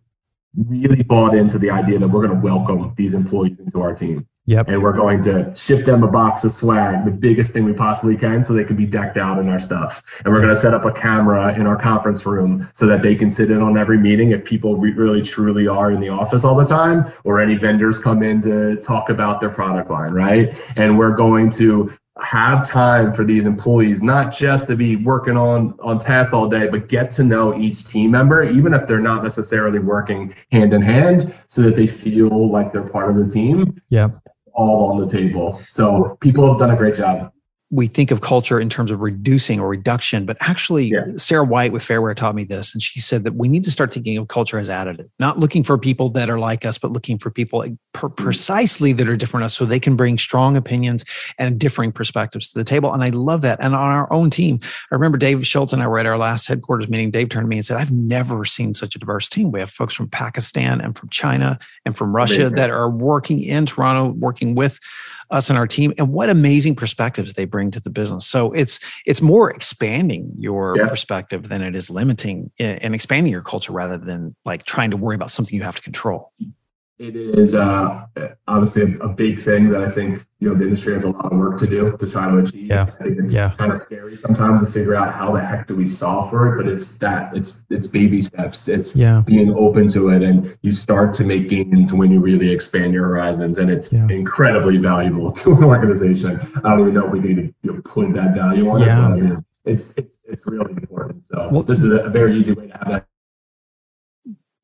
really 0.55 1.03
bought 1.03 1.35
into 1.35 1.59
the 1.59 1.71
idea 1.71 1.99
that 1.99 2.09
we're 2.09 2.27
going 2.27 2.39
to 2.39 2.47
welcome 2.47 2.93
these 2.97 3.15
employees 3.15 3.59
into 3.59 3.81
our 3.81 3.95
team. 3.95 4.27
Yep. 4.49 4.71
And 4.71 4.83
we're 4.83 4.95
going 4.95 5.21
to 5.25 5.55
ship 5.55 5.85
them 5.85 6.03
a 6.03 6.09
box 6.09 6.43
of 6.43 6.51
swag, 6.51 7.05
the 7.05 7.11
biggest 7.11 7.53
thing 7.53 7.67
we 7.67 7.75
possibly 7.75 8.17
can, 8.17 8.43
so 8.43 8.55
they 8.55 8.65
can 8.65 8.77
be 8.77 8.87
decked 8.87 9.19
out 9.19 9.39
in 9.39 9.47
our 9.47 9.61
stuff. 9.61 10.03
And 10.25 10.33
we're 10.33 10.41
going 10.41 10.55
to 10.55 10.57
set 10.57 10.73
up 10.73 10.87
a 10.87 10.91
camera 10.91 11.55
in 11.55 11.67
our 11.67 11.77
conference 11.77 12.25
room 12.25 12.67
so 12.73 12.87
that 12.87 13.03
they 13.03 13.15
can 13.15 13.29
sit 13.29 13.51
in 13.51 13.61
on 13.61 13.77
every 13.77 13.99
meeting 13.99 14.31
if 14.31 14.47
people 14.47 14.79
re- 14.79 14.95
really 14.95 15.21
truly 15.21 15.69
are 15.69 15.91
in 15.91 16.01
the 16.01 16.09
office 16.09 16.47
all 16.47 16.55
the 16.55 16.65
time, 16.65 17.13
or 17.25 17.41
any 17.41 17.57
vendors 17.57 17.99
come 17.99 18.23
in 18.23 18.41
to 18.41 18.77
talk 18.77 19.11
about 19.11 19.43
their 19.43 19.51
product 19.51 19.91
line, 19.91 20.13
right? 20.13 20.55
And 20.77 20.99
we're 20.99 21.15
going 21.15 21.51
to 21.51 21.93
have 22.19 22.67
time 22.67 23.13
for 23.13 23.25
these 23.25 23.45
employees 23.45 24.03
not 24.03 24.33
just 24.33 24.67
to 24.67 24.75
be 24.75 24.97
working 24.97 25.37
on 25.37 25.79
on 25.81 26.01
tasks 26.01 26.35
all 26.35 26.49
day 26.49 26.67
but 26.67 26.89
get 26.89 27.13
to 27.13 27.23
know 27.23 27.57
each 27.57 27.87
team 27.87 28.11
member 28.11 28.43
even 28.43 28.75
if 28.75 28.89
they're 28.89 28.99
not 28.99 29.23
necessarily 29.23 29.79
working 29.79 30.35
hand 30.51 30.75
in 30.75 30.83
hand 30.83 31.33
so 31.47 31.63
that 31.63 31.77
they 31.77 31.87
feel 31.87 32.51
like 32.51 32.73
they're 32.73 32.89
part 32.89 33.09
of 33.09 33.25
the 33.25 33.33
team 33.33 33.81
yeah 33.89 34.09
all 34.59 34.91
on 34.91 34.99
the 34.99 35.09
table. 35.09 35.59
So 35.71 36.19
people 36.21 36.49
have 36.51 36.59
done 36.59 36.71
a 36.73 36.77
great 36.77 36.97
job. 36.97 37.33
We 37.71 37.87
think 37.87 38.11
of 38.11 38.23
culture 38.23 38.59
in 38.59 38.71
terms 38.71 38.91
of 38.91 39.01
reducing 39.01 39.61
or 39.61 39.69
reduction, 39.69 40.25
but 40.25 40.39
actually, 40.41 40.87
yeah. 40.87 41.05
Sarah 41.17 41.45
White 41.45 41.71
with 41.71 41.83
Fairware 41.83 42.17
taught 42.17 42.35
me 42.35 42.45
this. 42.45 42.73
And 42.73 42.83
she 42.83 42.99
said 42.99 43.25
that 43.25 43.35
we 43.35 43.47
need 43.47 43.63
to 43.65 43.71
start 43.71 43.93
thinking 43.93 44.17
of 44.17 44.29
culture 44.29 44.59
as 44.59 44.71
additive, 44.71 45.09
not 45.19 45.39
looking 45.39 45.63
for 45.63 45.77
people 45.77 46.09
that 46.11 46.31
are 46.31 46.39
like 46.39 46.65
us, 46.65 46.79
but 46.79 46.93
looking 46.93 47.19
for 47.19 47.31
people 47.31 47.63
per- 47.93 48.09
mm-hmm. 48.09 48.15
precisely 48.23 48.95
that 48.95 49.07
are 49.07 49.17
different 49.17 49.45
us 49.45 49.55
so 49.55 49.67
they 49.67 49.81
can 49.81 49.97
bring 49.97 50.17
strong 50.17 50.57
opinions 50.57 51.05
and 51.39 51.59
differing 51.59 51.93
perspectives 51.93 52.51
to 52.51 52.59
the 52.59 52.65
table. 52.65 52.93
And 52.93 53.03
I 53.03 53.11
love 53.11 53.43
that. 53.43 53.59
And 53.61 53.75
on 53.75 53.91
our 53.91 54.11
own 54.11 54.31
team, 54.31 54.61
I 54.91 54.95
remember 54.95 55.19
Dave 55.19 55.47
Schultz 55.47 55.75
and 55.75 55.83
I 55.83 55.87
were 55.87 55.99
at 55.99 56.07
our 56.07 56.19
last 56.19 56.49
headquarters 56.49 56.89
meeting. 56.89 57.11
Dave 57.11 57.29
turned 57.29 57.45
to 57.45 57.49
me 57.49 57.57
and 57.57 57.65
said, 57.65 57.77
I've 57.77 57.93
never 57.93 58.47
seen 58.47 58.73
such 58.73 58.97
a 58.97 58.99
diverse 58.99 59.29
team. 59.29 59.53
We 59.53 59.61
have 59.61 59.71
folks 59.71 59.93
from 59.93 60.09
Pakistan 60.09 60.81
and 60.81 60.97
from 60.97 61.11
China 61.11 61.59
and 61.85 61.95
from 61.95 62.15
Russia 62.15 62.47
Amazing. 62.47 62.57
that 62.57 62.71
are 62.71 62.89
working 62.89 63.43
in 63.43 63.67
Toronto, 63.67 64.15
working 64.15 64.55
with 64.55 64.81
us 65.31 65.51
and 65.51 65.59
our 65.59 65.67
team 65.67 65.93
and 65.99 66.13
what 66.13 66.29
amazing 66.29 66.75
perspectives 66.75 67.35
they 67.35 67.45
bring 67.45 67.71
to 67.71 67.81
the 67.81 67.91
business 67.91 68.27
so 68.27 68.53
it's 68.53 68.81
it's 69.07 69.21
more 69.21 69.51
expanding 69.51 70.33
your 70.39 70.77
yeah. 70.77 70.89
perspective 70.89 71.49
than 71.49 71.63
it 71.63 71.77
is 71.77 71.91
limiting 71.91 72.51
eh, 72.59 72.79
and 72.81 72.95
expanding 72.95 73.33
your 73.33 73.43
culture 73.43 73.73
rather 73.73 73.99
than 73.99 74.35
like 74.45 74.65
trying 74.65 74.91
to 74.91 74.97
worry 74.97 75.15
about 75.15 75.31
something 75.31 75.55
you 75.55 75.63
have 75.63 75.77
to 75.77 75.83
control 75.83 76.33
it 76.99 77.15
is 77.15 77.55
uh, 77.55 78.07
obviously 78.49 78.95
a, 78.95 79.05
a, 79.05 79.09
big 79.09 79.41
thing 79.41 79.71
that 79.71 79.83
I 79.83 79.91
think 79.91 80.25
you 80.41 80.49
know 80.49 80.57
the 80.57 80.65
industry 80.65 80.95
has 80.95 81.05
a 81.05 81.11
lot 81.11 81.33
of 81.33 81.39
work 81.39 81.61
to 81.61 81.67
do 81.67 81.97
to 81.97 82.11
try 82.11 82.29
to 82.29 82.39
achieve. 82.39 82.67
Yeah. 82.67 82.91
I 82.99 83.05
think 83.05 83.19
it's 83.21 83.35
yeah. 83.35 83.51
kind 83.57 83.73
of 83.73 83.83
scary 83.85 84.17
sometimes 84.17 84.65
to 84.65 84.71
figure 84.71 84.97
out 84.97 85.15
how 85.15 85.33
the 85.33 85.41
heck 85.41 85.69
do 85.69 85.77
we 85.77 85.87
solve 85.87 86.31
for 86.31 86.53
it, 86.53 86.63
but 86.63 86.73
it's 86.73 86.97
that 86.99 87.37
it's 87.37 87.65
it's 87.71 87.87
baby 87.87 88.21
steps. 88.21 88.67
It's 88.67 88.97
yeah. 88.97 89.23
being 89.25 89.55
open 89.55 89.89
to 89.91 90.09
it, 90.11 90.23
and 90.23 90.59
you 90.63 90.73
start 90.73 91.15
to 91.15 91.25
make 91.25 91.49
gains 91.49 91.93
when 91.93 92.11
you 92.11 92.19
really 92.19 92.51
expand 92.51 92.93
your 92.93 93.07
horizons, 93.07 93.59
and 93.59 93.71
it's 93.71 93.93
yeah. 93.93 94.07
incredibly 94.09 94.79
valuable 94.79 95.31
to 95.43 95.53
an 95.53 95.65
organization. 95.65 96.41
I 96.65 96.71
don't 96.71 96.81
even 96.81 96.95
know 96.95 97.07
if 97.07 97.13
we 97.13 97.21
need 97.21 97.37
to 97.37 97.55
you 97.63 97.73
know, 97.73 97.81
put 97.85 98.13
that 98.15 98.35
value 98.35 98.69
on 98.71 98.81
yeah. 98.81 98.87
it, 98.87 99.11
but 99.11 99.13
I 99.13 99.21
mean, 99.21 99.45
it's 99.65 99.97
it's 99.99 100.27
it's 100.29 100.43
really 100.47 100.73
important. 100.73 101.27
So 101.27 101.49
well, 101.53 101.63
this 101.63 101.81
is 101.81 101.93
a 101.93 102.09
very 102.09 102.37
easy 102.39 102.55
way 102.55 102.67
to 102.67 102.73
have 102.73 102.89
that 102.89 103.07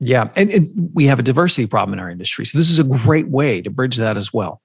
yeah. 0.00 0.30
And, 0.36 0.50
and, 0.50 0.90
we 0.92 1.06
have 1.06 1.18
a 1.18 1.22
diversity 1.22 1.66
problem 1.66 1.98
in 1.98 2.02
our 2.02 2.10
industry. 2.10 2.44
So 2.44 2.58
this 2.58 2.70
is 2.70 2.78
a 2.78 2.84
great 2.84 3.28
way 3.28 3.60
to 3.62 3.70
bridge 3.70 3.96
that 3.96 4.16
as 4.16 4.32
well. 4.32 4.60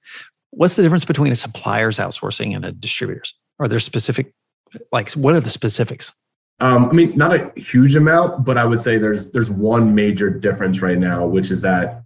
What's 0.50 0.74
the 0.74 0.82
difference 0.82 1.04
between 1.04 1.32
a 1.32 1.36
supplier's 1.36 1.98
outsourcing 1.98 2.54
and 2.54 2.64
a 2.64 2.72
distributor's? 2.72 3.34
Are 3.58 3.68
there 3.68 3.78
specific, 3.78 4.32
like, 4.92 5.10
what 5.12 5.34
are 5.34 5.40
the 5.40 5.48
specifics? 5.48 6.12
Um, 6.60 6.90
I 6.90 6.92
mean, 6.92 7.16
not 7.16 7.34
a 7.34 7.50
huge 7.58 7.96
amount, 7.96 8.44
but 8.44 8.58
I 8.58 8.64
would 8.64 8.80
say 8.80 8.98
there's 8.98 9.32
there's 9.32 9.50
one 9.50 9.94
major 9.94 10.28
difference 10.28 10.82
right 10.82 10.98
now, 10.98 11.24
which 11.24 11.50
is 11.50 11.62
that 11.62 12.02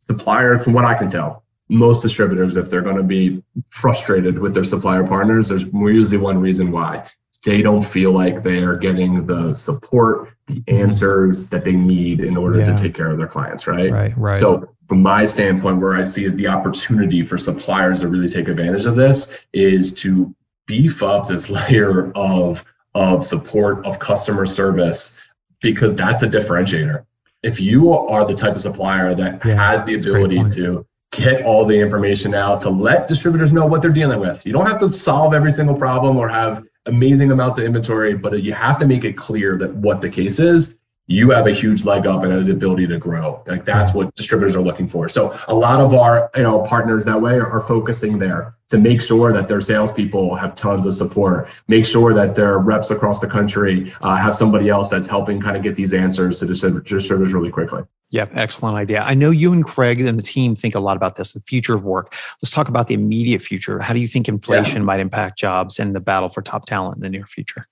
suppliers, 0.00 0.64
from 0.64 0.72
what 0.72 0.84
I 0.84 0.96
can 0.96 1.08
tell, 1.08 1.44
most 1.68 2.02
distributors, 2.02 2.56
if 2.56 2.70
they're 2.70 2.82
going 2.82 2.96
to 2.96 3.02
be 3.02 3.42
frustrated 3.68 4.38
with 4.38 4.54
their 4.54 4.64
supplier 4.64 5.06
partners, 5.06 5.48
there's 5.48 5.64
usually 5.64 6.18
one 6.18 6.38
reason 6.38 6.70
why 6.70 7.06
they 7.44 7.60
don't 7.60 7.82
feel 7.82 8.12
like 8.12 8.42
they 8.42 8.58
are 8.58 8.76
getting 8.76 9.26
the 9.26 9.54
support, 9.54 10.30
the 10.46 10.60
mm-hmm. 10.60 10.82
answers 10.82 11.48
that 11.48 11.64
they 11.64 11.72
need 11.72 12.20
in 12.20 12.36
order 12.36 12.60
yeah. 12.60 12.66
to 12.66 12.76
take 12.76 12.94
care 12.94 13.10
of 13.10 13.18
their 13.18 13.26
clients, 13.26 13.66
right? 13.66 13.90
Right, 13.90 14.16
right. 14.16 14.36
So 14.36 14.68
from 14.88 15.02
my 15.02 15.24
standpoint, 15.24 15.80
where 15.80 15.96
I 15.96 16.02
see 16.02 16.28
the 16.28 16.46
opportunity 16.46 17.22
for 17.22 17.38
suppliers 17.38 18.02
to 18.02 18.08
really 18.08 18.28
take 18.28 18.48
advantage 18.48 18.86
of 18.86 18.96
this 18.96 19.38
is 19.52 19.92
to 19.94 20.34
beef 20.66 21.02
up 21.02 21.28
this 21.28 21.50
layer 21.70 22.12
of 22.12 22.64
of 22.94 23.24
support 23.24 23.84
of 23.86 23.98
customer 23.98 24.44
service 24.44 25.18
because 25.62 25.96
that's 25.96 26.22
a 26.22 26.28
differentiator. 26.28 27.04
If 27.42 27.58
you 27.58 27.92
are 27.92 28.26
the 28.26 28.34
type 28.34 28.54
of 28.54 28.60
supplier 28.60 29.14
that 29.14 29.44
yeah, 29.44 29.54
has 29.54 29.86
the 29.86 29.94
ability 29.94 30.44
to 30.56 30.86
get 31.10 31.42
all 31.44 31.64
the 31.64 31.74
information 31.74 32.34
out 32.34 32.60
to 32.60 32.70
let 32.70 33.08
distributors 33.08 33.52
know 33.52 33.66
what 33.66 33.82
they're 33.82 33.90
dealing 33.90 34.20
with. 34.20 34.44
You 34.46 34.52
don't 34.52 34.66
have 34.66 34.80
to 34.80 34.88
solve 34.88 35.34
every 35.34 35.52
single 35.52 35.76
problem 35.76 36.16
or 36.16 36.28
have 36.28 36.64
amazing 36.86 37.30
amounts 37.30 37.58
of 37.58 37.64
inventory, 37.64 38.14
but 38.14 38.42
you 38.42 38.52
have 38.52 38.78
to 38.78 38.86
make 38.86 39.04
it 39.04 39.16
clear 39.16 39.56
that 39.58 39.74
what 39.74 40.00
the 40.00 40.08
case 40.08 40.38
is 40.38 40.76
you 41.12 41.30
have 41.30 41.46
a 41.46 41.52
huge 41.52 41.84
leg 41.84 42.06
up 42.06 42.22
and 42.22 42.46
the 42.46 42.52
ability 42.52 42.86
to 42.86 42.98
grow. 42.98 43.42
Like 43.46 43.64
that's 43.64 43.92
what 43.92 44.14
distributors 44.14 44.54
are 44.54 44.62
looking 44.62 44.88
for. 44.88 45.08
So 45.08 45.36
a 45.48 45.54
lot 45.54 45.80
of 45.80 45.94
our 45.94 46.30
you 46.36 46.42
know 46.42 46.60
partners 46.60 47.04
that 47.04 47.20
way 47.20 47.34
are, 47.38 47.62
focusing 47.62 48.18
there 48.18 48.54
to 48.68 48.78
make 48.78 49.00
sure 49.00 49.32
that 49.32 49.46
their 49.46 49.60
salespeople 49.60 50.34
have 50.34 50.56
tons 50.56 50.84
of 50.84 50.94
support. 50.94 51.48
Make 51.68 51.86
sure 51.86 52.12
that 52.14 52.34
their 52.34 52.58
reps 52.58 52.90
across 52.90 53.20
the 53.20 53.28
country 53.28 53.92
uh, 54.00 54.16
have 54.16 54.34
somebody 54.34 54.68
else 54.68 54.90
that's 54.90 55.06
helping 55.06 55.40
kind 55.40 55.56
of 55.56 55.62
get 55.62 55.76
these 55.76 55.94
answers 55.94 56.40
to 56.40 56.46
distributors 56.46 57.32
really 57.32 57.50
quickly. 57.50 57.82
Yeah, 58.12 58.26
excellent 58.34 58.76
idea. 58.76 59.00
I 59.00 59.14
know 59.14 59.30
you 59.30 59.54
and 59.54 59.64
Craig 59.64 59.98
and 59.98 60.18
the 60.18 60.22
team 60.22 60.54
think 60.54 60.74
a 60.74 60.80
lot 60.80 60.98
about 60.98 61.16
this, 61.16 61.32
the 61.32 61.40
future 61.40 61.74
of 61.74 61.86
work. 61.86 62.14
Let's 62.42 62.50
talk 62.50 62.68
about 62.68 62.86
the 62.86 62.94
immediate 62.94 63.40
future. 63.40 63.80
How 63.80 63.94
do 63.94 64.00
you 64.00 64.06
think 64.06 64.28
inflation 64.28 64.82
yeah. 64.82 64.84
might 64.84 65.00
impact 65.00 65.38
jobs 65.38 65.78
and 65.78 65.96
the 65.96 66.00
battle 66.00 66.28
for 66.28 66.42
top 66.42 66.66
talent 66.66 66.96
in 66.96 67.02
the 67.02 67.08
near 67.08 67.24
future? 67.24 67.66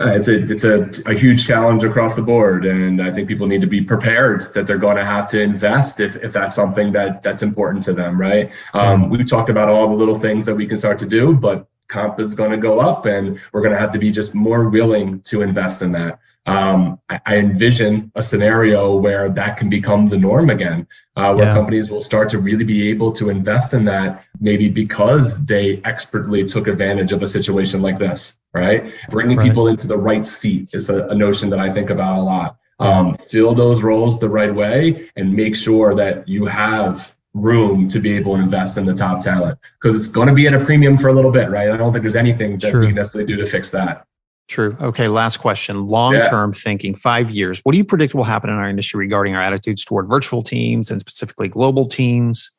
Uh, 0.00 0.08
it's 0.08 0.28
a 0.28 0.44
it's 0.50 0.64
a, 0.64 0.90
a 1.04 1.14
huge 1.14 1.46
challenge 1.46 1.84
across 1.84 2.16
the 2.16 2.22
board, 2.22 2.64
and 2.64 3.02
I 3.02 3.12
think 3.12 3.28
people 3.28 3.46
need 3.46 3.60
to 3.60 3.66
be 3.66 3.82
prepared 3.82 4.52
that 4.54 4.66
they're 4.66 4.78
going 4.78 4.96
to 4.96 5.04
have 5.04 5.26
to 5.28 5.40
invest 5.42 6.00
if, 6.00 6.16
if 6.16 6.32
that's 6.32 6.56
something 6.56 6.92
that 6.92 7.22
that's 7.22 7.42
important 7.42 7.82
to 7.84 7.92
them, 7.92 8.18
right? 8.18 8.50
Um, 8.72 9.10
we 9.10 9.22
talked 9.24 9.50
about 9.50 9.68
all 9.68 9.88
the 9.88 9.94
little 9.94 10.18
things 10.18 10.46
that 10.46 10.54
we 10.54 10.66
can 10.66 10.78
start 10.78 10.98
to 11.00 11.06
do, 11.06 11.34
but 11.34 11.68
comp 11.88 12.18
is 12.18 12.34
going 12.34 12.50
to 12.50 12.58
go 12.58 12.80
up, 12.80 13.04
and 13.04 13.38
we're 13.52 13.62
going 13.62 13.72
to 13.72 13.78
have 13.78 13.92
to 13.92 13.98
be 13.98 14.10
just 14.10 14.34
more 14.34 14.68
willing 14.68 15.20
to 15.22 15.42
invest 15.42 15.82
in 15.82 15.92
that 15.92 16.18
um, 16.46 17.00
I, 17.08 17.20
I, 17.26 17.36
envision 17.38 18.12
a 18.14 18.22
scenario 18.22 18.94
where 18.94 19.28
that 19.28 19.56
can 19.56 19.68
become 19.68 20.08
the 20.08 20.16
norm 20.16 20.48
again, 20.48 20.86
uh, 21.16 21.34
where 21.34 21.46
yeah. 21.46 21.54
companies 21.54 21.90
will 21.90 22.00
start 22.00 22.28
to 22.30 22.38
really 22.38 22.64
be 22.64 22.88
able 22.88 23.10
to 23.12 23.30
invest 23.30 23.74
in 23.74 23.84
that, 23.86 24.24
maybe 24.40 24.68
because 24.68 25.44
they 25.44 25.80
expertly 25.84 26.44
took 26.44 26.68
advantage 26.68 27.12
of 27.12 27.22
a 27.22 27.26
situation 27.26 27.82
like 27.82 27.98
this, 27.98 28.38
right? 28.54 28.92
Bringing 29.10 29.38
right. 29.38 29.46
people 29.46 29.66
into 29.66 29.88
the 29.88 29.98
right 29.98 30.24
seat 30.24 30.70
is 30.72 30.88
a, 30.88 31.06
a, 31.08 31.14
notion 31.14 31.50
that 31.50 31.58
I 31.58 31.72
think 31.72 31.90
about 31.90 32.18
a 32.18 32.22
lot. 32.22 32.58
Um, 32.78 33.16
fill 33.16 33.54
those 33.54 33.82
roles 33.82 34.20
the 34.20 34.28
right 34.28 34.54
way 34.54 35.10
and 35.16 35.34
make 35.34 35.56
sure 35.56 35.94
that 35.94 36.28
you 36.28 36.44
have 36.44 37.16
room 37.34 37.88
to 37.88 37.98
be 37.98 38.16
able 38.16 38.36
to 38.36 38.42
invest 38.42 38.78
in 38.78 38.86
the 38.86 38.94
top 38.94 39.20
talent 39.20 39.58
because 39.80 39.94
it's 39.94 40.12
going 40.12 40.28
to 40.28 40.34
be 40.34 40.46
at 40.46 40.54
a 40.54 40.64
premium 40.64 40.96
for 40.96 41.08
a 41.08 41.12
little 41.12 41.32
bit, 41.32 41.50
right? 41.50 41.70
I 41.70 41.76
don't 41.76 41.92
think 41.92 42.02
there's 42.02 42.16
anything 42.16 42.58
that 42.58 42.70
True. 42.70 42.80
we 42.80 42.86
can 42.86 42.96
necessarily 42.96 43.26
do 43.26 43.36
to 43.36 43.46
fix 43.46 43.70
that. 43.70 44.06
True. 44.48 44.76
Okay. 44.80 45.08
Last 45.08 45.38
question. 45.38 45.86
Long 45.86 46.14
term 46.22 46.50
yeah. 46.50 46.60
thinking, 46.60 46.94
five 46.94 47.30
years. 47.30 47.60
What 47.64 47.72
do 47.72 47.78
you 47.78 47.84
predict 47.84 48.14
will 48.14 48.24
happen 48.24 48.48
in 48.48 48.56
our 48.56 48.68
industry 48.68 48.98
regarding 48.98 49.34
our 49.34 49.40
attitudes 49.40 49.84
toward 49.84 50.08
virtual 50.08 50.40
teams 50.40 50.90
and 50.90 51.00
specifically 51.00 51.48
global 51.48 51.84
teams? 51.84 52.50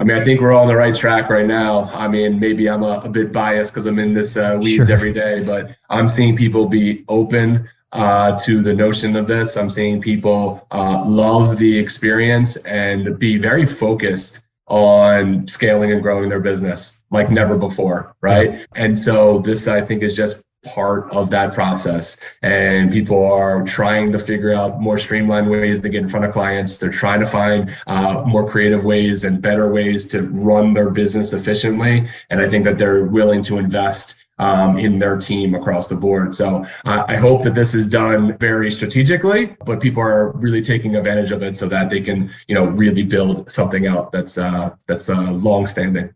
I 0.00 0.04
mean, 0.04 0.16
I 0.16 0.24
think 0.24 0.40
we're 0.40 0.52
all 0.52 0.62
on 0.62 0.68
the 0.68 0.76
right 0.76 0.94
track 0.94 1.30
right 1.30 1.46
now. 1.46 1.84
I 1.94 2.08
mean, 2.08 2.40
maybe 2.40 2.68
I'm 2.68 2.82
a, 2.82 3.00
a 3.00 3.08
bit 3.08 3.32
biased 3.32 3.72
because 3.72 3.86
I'm 3.86 3.98
in 3.98 4.14
this 4.14 4.36
uh, 4.36 4.58
weeds 4.60 4.86
sure. 4.86 4.94
every 4.94 5.12
day, 5.12 5.42
but 5.44 5.76
I'm 5.90 6.08
seeing 6.08 6.36
people 6.36 6.66
be 6.66 7.04
open 7.08 7.68
uh, 7.92 8.36
to 8.38 8.62
the 8.62 8.72
notion 8.74 9.16
of 9.16 9.26
this. 9.26 9.56
I'm 9.56 9.70
seeing 9.70 10.00
people 10.00 10.66
uh, 10.72 11.04
love 11.06 11.58
the 11.58 11.78
experience 11.78 12.56
and 12.58 13.18
be 13.18 13.38
very 13.38 13.64
focused 13.64 14.40
on 14.66 15.46
scaling 15.46 15.92
and 15.92 16.02
growing 16.02 16.28
their 16.30 16.40
business 16.40 17.04
like 17.10 17.30
never 17.30 17.56
before, 17.56 18.16
right? 18.22 18.52
Yeah. 18.52 18.64
And 18.74 18.98
so 18.98 19.40
this, 19.40 19.68
I 19.68 19.82
think, 19.82 20.02
is 20.02 20.16
just 20.16 20.44
part 20.64 21.10
of 21.10 21.30
that 21.30 21.52
process 21.52 22.16
and 22.42 22.92
people 22.92 23.24
are 23.32 23.64
trying 23.64 24.12
to 24.12 24.18
figure 24.18 24.54
out 24.54 24.80
more 24.80 24.96
streamlined 24.96 25.50
ways 25.50 25.80
to 25.80 25.88
get 25.88 26.02
in 26.02 26.08
front 26.08 26.24
of 26.24 26.32
clients 26.32 26.78
they're 26.78 26.90
trying 26.90 27.20
to 27.20 27.26
find 27.26 27.74
uh, 27.88 28.22
more 28.26 28.48
creative 28.48 28.84
ways 28.84 29.24
and 29.24 29.42
better 29.42 29.72
ways 29.72 30.06
to 30.06 30.22
run 30.28 30.72
their 30.72 30.90
business 30.90 31.32
efficiently 31.32 32.08
and 32.30 32.40
i 32.40 32.48
think 32.48 32.64
that 32.64 32.78
they're 32.78 33.04
willing 33.04 33.42
to 33.42 33.58
invest 33.58 34.16
um, 34.38 34.78
in 34.78 34.98
their 34.98 35.16
team 35.16 35.54
across 35.54 35.88
the 35.88 35.94
board. 35.94 36.34
So 36.34 36.66
uh, 36.84 37.04
I 37.06 37.16
hope 37.16 37.44
that 37.44 37.54
this 37.54 37.74
is 37.74 37.86
done 37.86 38.36
very 38.38 38.70
strategically, 38.70 39.56
but 39.64 39.80
people 39.80 40.02
are 40.02 40.32
really 40.32 40.62
taking 40.62 40.96
advantage 40.96 41.32
of 41.32 41.42
it 41.42 41.56
so 41.56 41.68
that 41.68 41.90
they 41.90 42.00
can, 42.00 42.30
you 42.48 42.54
know, 42.54 42.64
really 42.64 43.04
build 43.04 43.50
something 43.50 43.86
out 43.86 44.10
that's 44.10 44.38
uh, 44.38 44.74
that's 44.86 45.08
uh, 45.08 45.30
long 45.30 45.66
standing. 45.66 46.12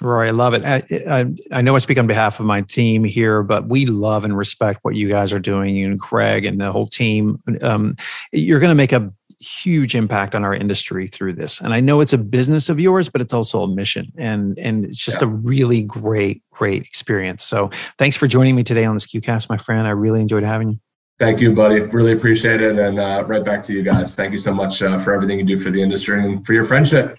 Rory, 0.00 0.28
I 0.28 0.30
love 0.30 0.54
it. 0.54 0.64
I, 0.64 0.82
I, 1.08 1.26
I, 1.52 1.62
know 1.62 1.74
I 1.74 1.78
speak 1.78 1.98
on 1.98 2.06
behalf 2.06 2.40
of 2.40 2.46
my 2.46 2.62
team 2.62 3.04
here, 3.04 3.42
but 3.42 3.68
we 3.68 3.84
love 3.84 4.24
and 4.24 4.36
respect 4.36 4.80
what 4.82 4.94
you 4.94 5.08
guys 5.08 5.32
are 5.32 5.38
doing, 5.38 5.76
you 5.76 5.86
and 5.86 6.00
Craig 6.00 6.46
and 6.46 6.60
the 6.60 6.72
whole 6.72 6.86
team. 6.86 7.38
Um, 7.60 7.94
you're 8.32 8.60
going 8.60 8.70
to 8.70 8.74
make 8.74 8.92
a 8.92 9.12
huge 9.40 9.94
impact 9.94 10.34
on 10.34 10.44
our 10.44 10.54
industry 10.54 11.06
through 11.06 11.34
this. 11.34 11.60
And 11.60 11.72
I 11.72 11.80
know 11.80 12.00
it's 12.00 12.12
a 12.12 12.18
business 12.18 12.68
of 12.68 12.78
yours, 12.78 13.08
but 13.08 13.20
it's 13.20 13.32
also 13.32 13.62
a 13.62 13.68
mission. 13.68 14.12
And, 14.16 14.58
and 14.58 14.84
it's 14.84 15.04
just 15.04 15.20
yeah. 15.20 15.28
a 15.28 15.30
really 15.30 15.82
great, 15.82 16.42
great 16.50 16.82
experience. 16.82 17.42
So 17.42 17.70
thanks 17.98 18.16
for 18.16 18.26
joining 18.26 18.54
me 18.54 18.62
today 18.62 18.84
on 18.84 18.94
the 18.94 19.00
SKUcast, 19.00 19.48
my 19.48 19.56
friend. 19.56 19.86
I 19.86 19.90
really 19.90 20.20
enjoyed 20.20 20.44
having 20.44 20.70
you. 20.70 20.80
Thank 21.18 21.40
you, 21.40 21.54
buddy. 21.54 21.80
Really 21.80 22.12
appreciate 22.12 22.62
it. 22.62 22.78
And 22.78 22.98
uh, 22.98 23.24
right 23.26 23.44
back 23.44 23.62
to 23.64 23.74
you 23.74 23.82
guys. 23.82 24.14
Thank 24.14 24.32
you 24.32 24.38
so 24.38 24.54
much 24.54 24.82
uh, 24.82 24.98
for 24.98 25.12
everything 25.12 25.38
you 25.38 25.44
do 25.44 25.62
for 25.62 25.70
the 25.70 25.82
industry 25.82 26.24
and 26.24 26.44
for 26.46 26.54
your 26.54 26.64
friendship. 26.64 27.18